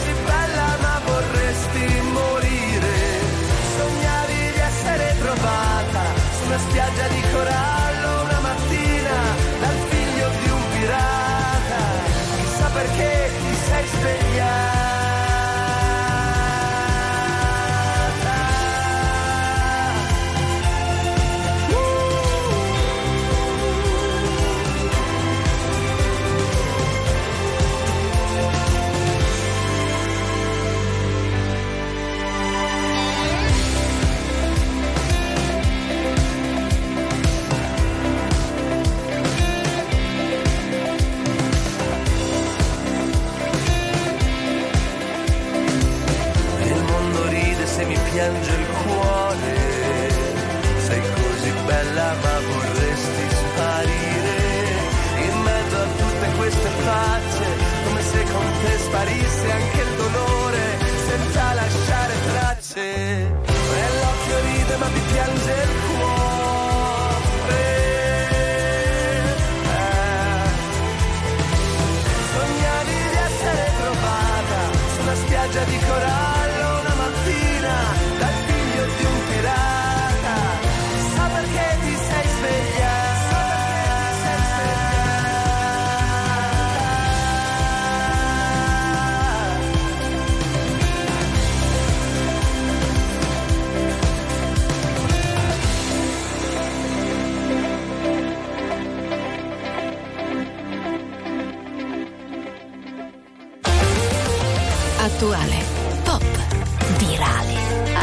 [6.67, 9.17] spiaggia di corallo una mattina
[9.59, 11.81] dal figlio di un pirata,
[12.37, 14.80] chissà perché ti sei svegliata.
[51.91, 54.39] Bella ma vorresti sparire.
[55.27, 57.45] In mezzo a tutte queste facce,
[57.85, 62.81] come se con te sparisse anche il dolore, senza lasciare tracce.
[62.81, 66.30] E l'occhio ride ma ti piange il cuore.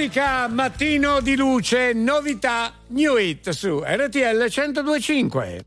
[0.00, 5.64] Monica, mattino di luce, novità, new It su RTL 1025.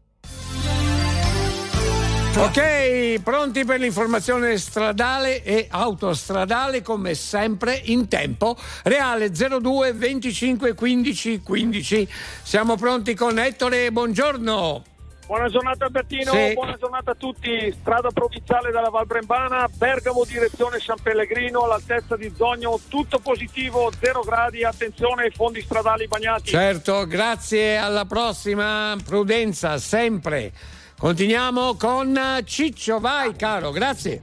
[2.37, 11.41] Ok, pronti per l'informazione stradale e autostradale come sempre in tempo reale 02 25 15
[11.41, 12.07] 15.
[12.41, 14.92] Siamo pronti con Ettore, buongiorno.
[15.25, 16.53] Buona giornata Albertino, sì.
[16.53, 17.73] buona giornata a tutti.
[17.79, 24.21] Strada provinciale dalla Val Brembana, Bergamo direzione San Pellegrino, all'altezza di Zogno, tutto positivo, zero
[24.21, 26.49] gradi, attenzione ai fondi stradali bagnati.
[26.49, 30.51] Certo, grazie, alla prossima, prudenza sempre.
[30.97, 34.19] Continuiamo con Ciccio, vai caro, grazie.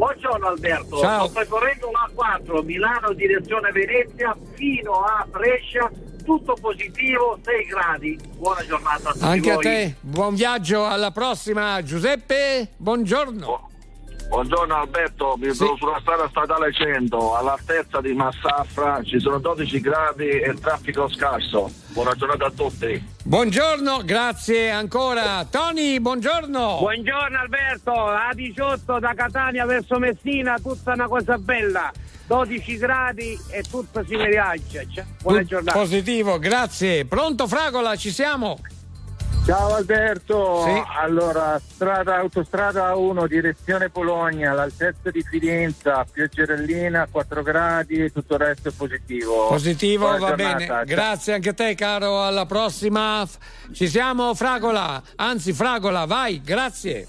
[0.00, 1.28] Buongiorno Alberto, Ciao.
[1.28, 5.90] sto percorrendo la 4 Milano direzione Venezia fino a Brescia
[6.30, 8.18] tutto positivo, 6 gradi.
[8.36, 9.24] Buona giornata a tutti.
[9.24, 9.66] Anche voi.
[9.66, 11.82] a te, buon viaggio, alla prossima.
[11.82, 13.68] Giuseppe, buongiorno.
[14.28, 20.28] Buongiorno Alberto, mi trovo sulla strada statale 100, all'altezza di Massafra, ci sono 12 gradi
[20.28, 21.68] e il traffico scarso.
[21.88, 23.04] Buona giornata a tutti.
[23.24, 25.44] Buongiorno, grazie ancora.
[25.50, 26.76] Tony, buongiorno.
[26.78, 31.90] Buongiorno Alberto, A18 da Catania verso Messina, tutta una cosa bella.
[32.30, 34.82] 12 gradi e tutto si viaggia.
[34.88, 35.76] Cioè, Buona giornata.
[35.76, 37.04] Positivo, grazie.
[37.04, 38.60] Pronto Fragola, ci siamo?
[39.44, 40.82] Ciao Alberto, Sì.
[41.00, 48.68] allora strada, autostrada 1 direzione Bologna, all'altezza di Fidenza, pioggerellina 4 gradi, tutto il resto
[48.68, 49.48] è positivo.
[49.48, 50.84] Positivo, Buona va giornata, bene.
[50.84, 52.22] Grazie anche a te, caro.
[52.22, 53.26] Alla prossima.
[53.72, 55.02] Ci siamo, Fragola.
[55.16, 57.08] Anzi, Fragola, vai, grazie.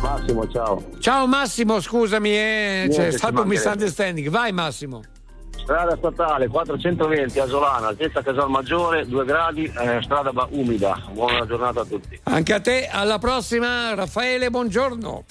[0.00, 0.82] Massimo, ciao.
[1.00, 4.28] Ciao Massimo, scusami, eh, Niente, c'è stato un misunderstanding.
[4.28, 5.02] Vai Massimo.
[5.56, 10.98] Strada statale 420 Asolana, altezza Casal Maggiore, 2 gradi, eh, strada umida.
[11.12, 12.18] Buona giornata a tutti.
[12.24, 15.24] Anche a te, alla prossima, Raffaele, buongiorno.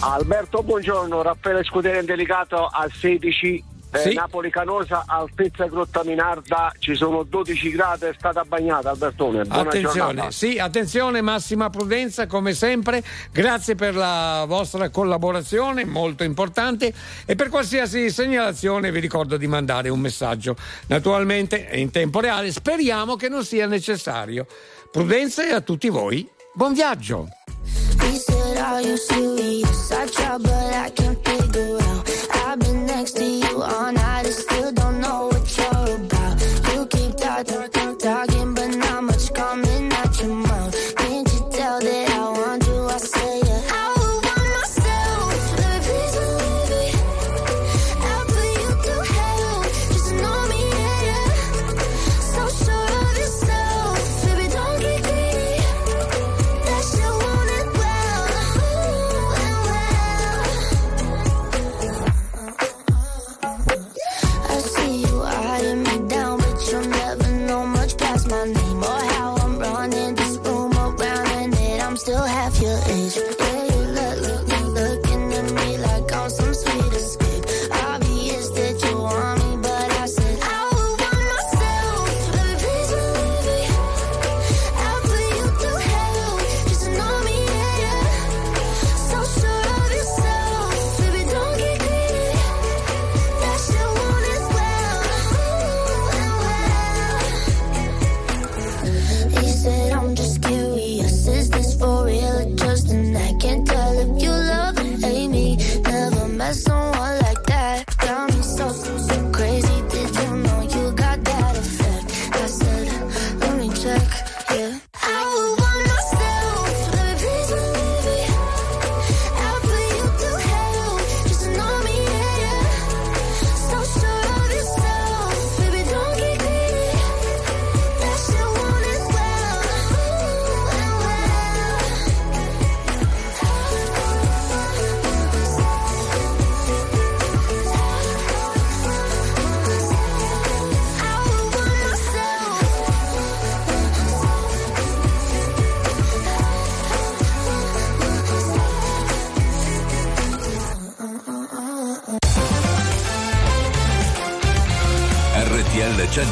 [0.00, 1.22] Alberto, buongiorno.
[1.22, 3.72] Raffaele Scudere delicato al 16.
[3.94, 4.14] Eh, Sì.
[4.14, 9.44] Napoli Canosa, altezza Grotta Minarda, ci sono 12 gradi, è stata bagnata Albertone.
[9.44, 10.30] Buona Attenzione, giornata.
[10.30, 13.02] sì, attenzione, massima prudenza come sempre.
[13.32, 16.92] Grazie per la vostra collaborazione, molto importante.
[17.24, 20.56] E per qualsiasi segnalazione vi ricordo di mandare un messaggio.
[20.88, 24.46] Naturalmente in tempo reale, speriamo che non sia necessario.
[24.90, 27.28] Prudenza e a tutti voi, buon viaggio!
[28.54, 29.90] Said, Are you serious?
[29.92, 32.10] I try, but I can't figure out.
[32.46, 35.33] I've been next to you all night, I still don't know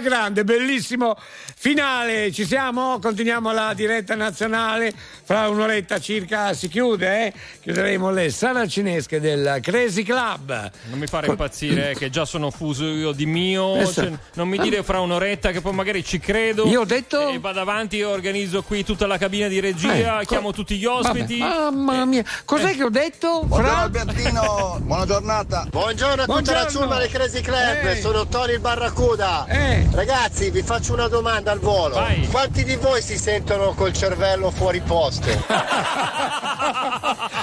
[0.00, 2.32] grande, bellissimo finale.
[2.32, 2.98] Ci siamo?
[2.98, 4.92] Continuiamo la diretta nazionale.
[5.26, 7.32] Fra un'oretta circa si chiude, eh?
[7.62, 10.70] Chiuderemo le saracinesche del Crazy Club.
[10.88, 13.84] Non mi fare impazzire, eh, che già sono fuso io di mio.
[13.92, 16.68] Cioè, non mi dire fra un'oretta che poi magari ci credo.
[16.68, 20.26] Io ho detto- E vado avanti, organizzo qui tutta la cabina di regia, Eh, co-
[20.26, 21.40] chiamo tutti gli ospiti.
[21.40, 23.42] Vabbè, Mamma mia, cos'è che ho detto?
[23.46, 23.78] Buongiorno?
[23.80, 25.66] Albertino, buona giornata.
[25.68, 26.62] Buongiorno a tutta Buongiorno.
[26.62, 27.96] la ciurma del Crazy Club, Eh.
[28.00, 29.44] sono Tony il Barracuda.
[29.48, 29.88] Eh.
[29.90, 31.96] Ragazzi, vi faccio una domanda al volo.
[31.96, 32.28] Vai.
[32.28, 35.14] Quanti di voi si sentono col cervello fuori posto?
[35.16, 35.38] still.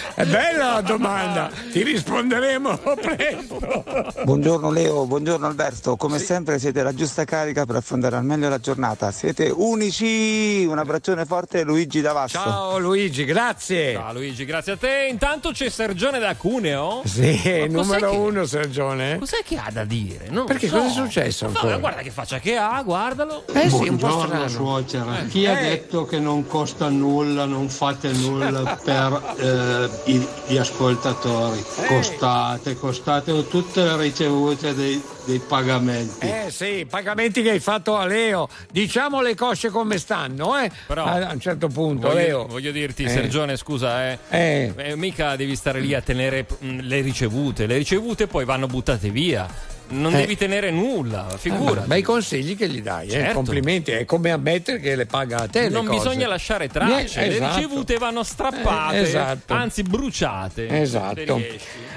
[0.15, 3.83] È bella la domanda, ti risponderemo presto.
[4.23, 8.59] Buongiorno Leo, buongiorno Alberto, come sempre siete la giusta carica per affrontare al meglio la
[8.59, 12.37] giornata, siete unici, un abbraccione forte Luigi Davasso.
[12.37, 13.93] Ciao Luigi, grazie.
[13.93, 15.07] Ciao Luigi, grazie a te.
[15.09, 17.01] Intanto c'è Sergione da Cuneo.
[17.05, 19.17] Sì, numero che- uno Sergione.
[19.17, 20.27] Cos'è che ha da dire?
[20.29, 20.75] Non Perché so.
[20.77, 21.77] cosa è successo Ma ancora?
[21.77, 23.45] guarda che faccia che ha, guardalo.
[23.51, 24.47] Eh sì, un po' Buongiorno strano.
[24.47, 25.27] suocera, Eh.
[25.27, 25.69] chi ha Eh.
[25.69, 31.63] detto che non costa nulla, non fate nulla per eh, i- gli ascoltatori?
[31.87, 36.25] Costate, costate tutte le ricevute dei, dei pagamenti.
[36.27, 38.47] Eh sì, pagamenti che hai fatto a Leo.
[38.71, 40.69] Diciamo le cosce come stanno, eh?
[40.87, 42.45] Però- a un certo punto, Voglio, Leo.
[42.47, 43.09] voglio dirti, Eh.
[43.09, 44.19] Sergione, scusa, eh.
[44.29, 44.73] Eh.
[44.75, 47.65] Eh, mica devi stare lì a tenere mm, le ricevute.
[47.65, 49.71] Le ricevute poi vanno buttate via.
[49.93, 50.17] Non Eh.
[50.17, 51.83] devi tenere nulla, figura.
[51.83, 53.11] Ah, Bei consigli che gli dai, eh?
[53.11, 53.33] Certo.
[53.33, 53.91] complimenti.
[53.91, 55.61] È come ammettere che le paga a te.
[55.63, 57.55] le non bisogna lasciare tracce, Eh, le esatto.
[57.55, 59.53] ricevute vanno strappate, Eh, esatto.
[59.53, 60.81] anzi bruciate.
[60.81, 61.41] Esatto.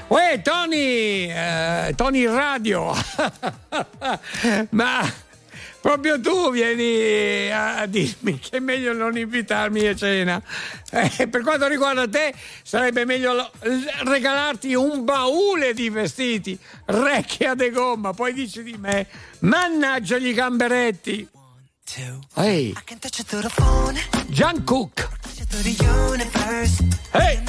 [0.08, 2.94] Uè, Tony, eh, Tony Radio.
[4.70, 5.00] Ma
[5.86, 10.42] proprio tu vieni a dirmi che è meglio non invitarmi a cena.
[10.90, 12.34] Eh, per quanto riguarda te,
[12.64, 13.52] sarebbe meglio lo-
[14.04, 18.12] regalarti un baule di vestiti, recchia de gomma.
[18.12, 19.06] Poi dici di me,
[19.40, 21.28] mannaggia gli gamberetti.
[22.34, 22.74] Ehi,
[23.54, 25.08] phone, John Cook.
[27.12, 27.40] Hey.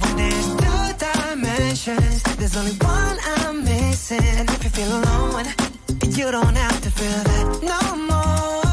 [0.00, 4.22] When there's two dimensions, there's only one I'm missing.
[4.22, 5.46] And if you feel alone,
[6.16, 8.67] you don't have to feel that no more.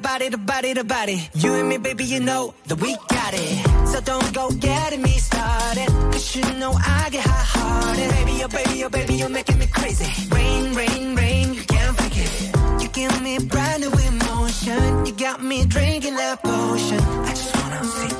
[0.00, 1.28] Body to body to body body.
[1.34, 3.88] You and me, baby, you know that we got it.
[3.88, 5.88] So don't go getting me started.
[6.12, 8.10] Cause you know I get hot hearted.
[8.10, 10.08] Baby, oh baby, oh baby, you're making me crazy.
[10.34, 12.82] Rain, rain, rain, you can't fake it.
[12.82, 15.06] You give me brand new emotion.
[15.06, 17.00] You got me drinking that potion.
[17.00, 18.19] I just wanna see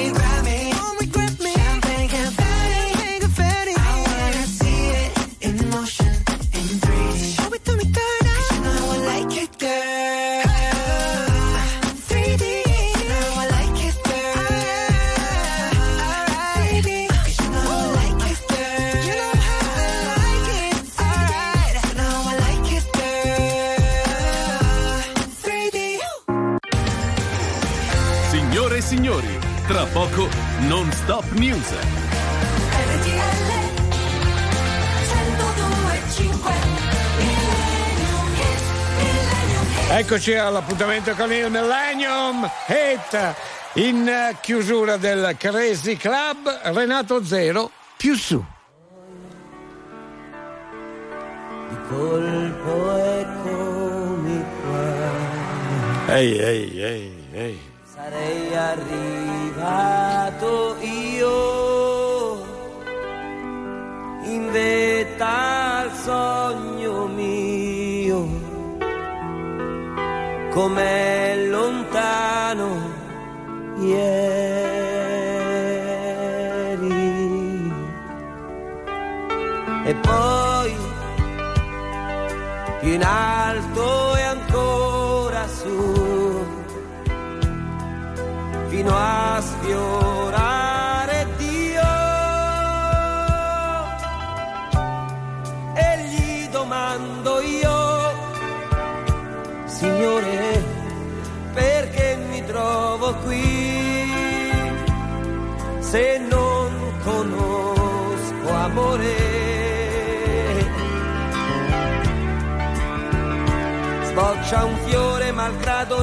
[29.91, 30.29] poco
[30.67, 31.73] non stop news.
[39.89, 43.35] Eccoci all'appuntamento con il Millennium Hit
[43.73, 48.43] in chiusura del Crazy Club Renato Zero più su.
[51.89, 56.15] colpo eccomi qua.
[56.15, 57.59] Ehi, ehi, ehi, ehi.
[57.83, 59.20] Sarei arrivato
[60.81, 62.43] io
[64.23, 68.27] in vetta al sogno mio,
[70.49, 72.89] com'è lontano
[73.77, 74.49] ieri.
[79.83, 80.75] E poi
[82.79, 86.45] più in alto e ancora su,
[88.67, 89.20] fino a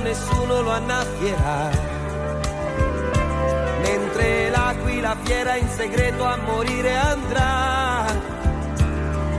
[0.01, 1.70] nessuno lo annaffierà.
[3.83, 8.07] Mentre l'aquila fiera in segreto a morire andrà.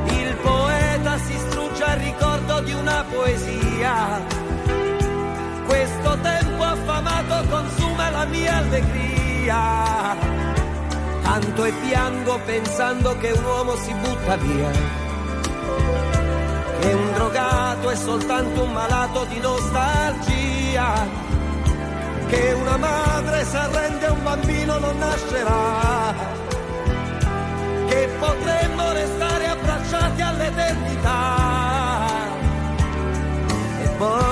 [0.05, 4.21] Il poeta si strugge al ricordo di una poesia.
[5.65, 10.17] Questo tempo affamato consuma la mia allegria.
[11.21, 15.08] Canto e piango pensando che un uomo si butta via
[17.39, 21.07] drogato è soltanto un malato di nostalgia,
[22.27, 26.13] che una madre se arrende un bambino non nascerà,
[27.87, 31.37] che potremmo restare abbracciati all'eternità.
[33.83, 34.28] E poi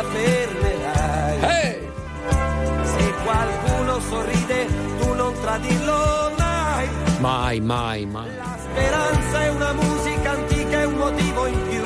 [0.00, 1.88] la fermerai
[2.92, 4.66] se qualcuno sorride
[4.98, 6.88] tu non tradirlo mai
[7.18, 8.30] Mai, mai, mai.
[8.62, 11.84] speranza è una musica antica e un motivo in più.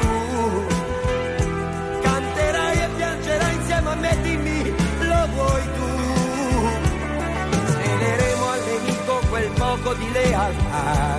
[2.02, 5.90] Canterai e piangerai insieme a me, dimmi, lo vuoi tu?
[7.66, 11.18] Sveleremo al nemico quel poco di lealtà.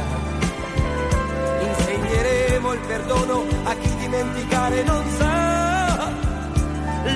[1.60, 5.45] Insegneremo il perdono a chi dimenticare non sa.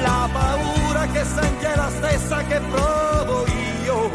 [0.01, 3.45] La paura che senti è la stessa che provo
[3.83, 4.11] io.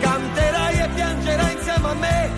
[0.00, 2.30] Canterai e piangerai insieme a me,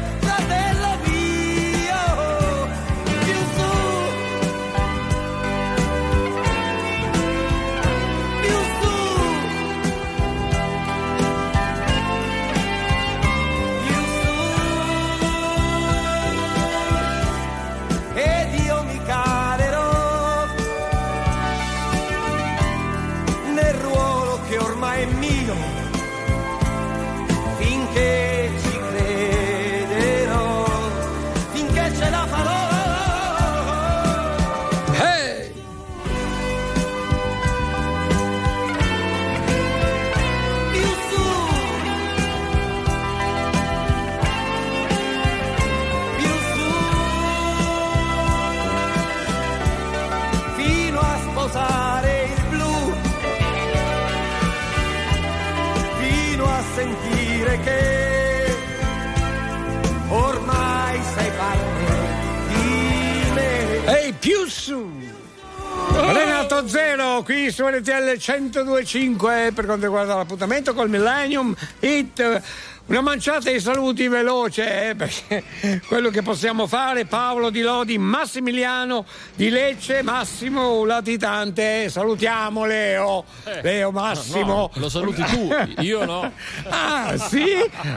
[67.20, 72.42] Qui su RTL 1025 per quanto riguarda l'appuntamento col Millennium Hit.
[72.86, 75.44] Una manciata di saluti veloce eh, perché
[75.86, 79.04] quello che possiamo fare Paolo Di Lodi, Massimiliano
[79.36, 83.24] di Lecce, Massimo Latitante, salutiamo Leo,
[83.62, 84.44] Leo Massimo.
[84.44, 85.48] No, lo saluti tu,
[85.82, 86.32] io no.
[86.68, 87.44] Ah sì?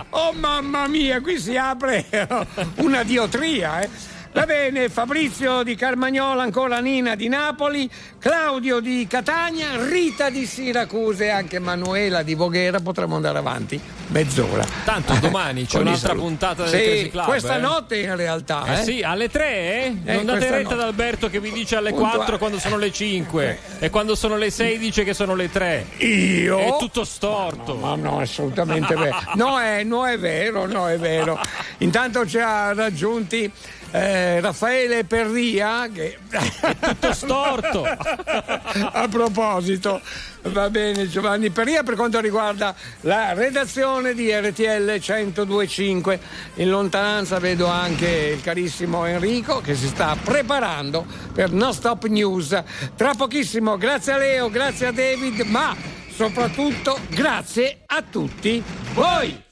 [0.10, 2.06] Oh mamma mia, qui si apre
[2.78, 4.14] una diotria eh.
[4.36, 7.90] Va bene, Fabrizio di Carmagnola, ancora Nina di Napoli,
[8.20, 12.82] Claudio di Catania, Rita di Siracuse e anche Manuela di Voghera.
[12.82, 14.66] Potremmo andare avanti mezz'ora.
[14.84, 16.28] Tanto domani c'è un'altra saluti.
[16.28, 17.26] puntata del Sì, Crazy Club.
[17.28, 17.62] Questa eh.
[17.62, 18.66] notte in realtà.
[18.66, 18.84] Eh eh.
[18.84, 19.96] sì, alle 3, eh?
[20.04, 20.82] Eh, non date retta no.
[20.82, 21.94] ad Alberto che vi dice alle.
[21.94, 25.86] 4 quando sono le 5 e quando sono le 6 dice che sono le 3.
[26.00, 26.58] Io?
[26.60, 27.76] È tutto storto.
[27.76, 29.14] Ma no, assolutamente vero.
[29.36, 31.40] No, è, no, è vero, no, è vero.
[31.78, 33.50] Intanto ci ha raggiunti
[33.96, 37.84] eh, Raffaele Perria, che è tutto storto.
[37.88, 40.02] A proposito,
[40.44, 46.20] va bene Giovanni Perria per quanto riguarda la redazione di RTL 1025.
[46.56, 52.62] In lontananza vedo anche il carissimo Enrico che si sta preparando per Non Stop News.
[52.96, 55.76] Tra pochissimo, grazie a Leo, grazie a David, ma
[56.14, 58.62] soprattutto grazie a tutti
[58.94, 59.45] voi.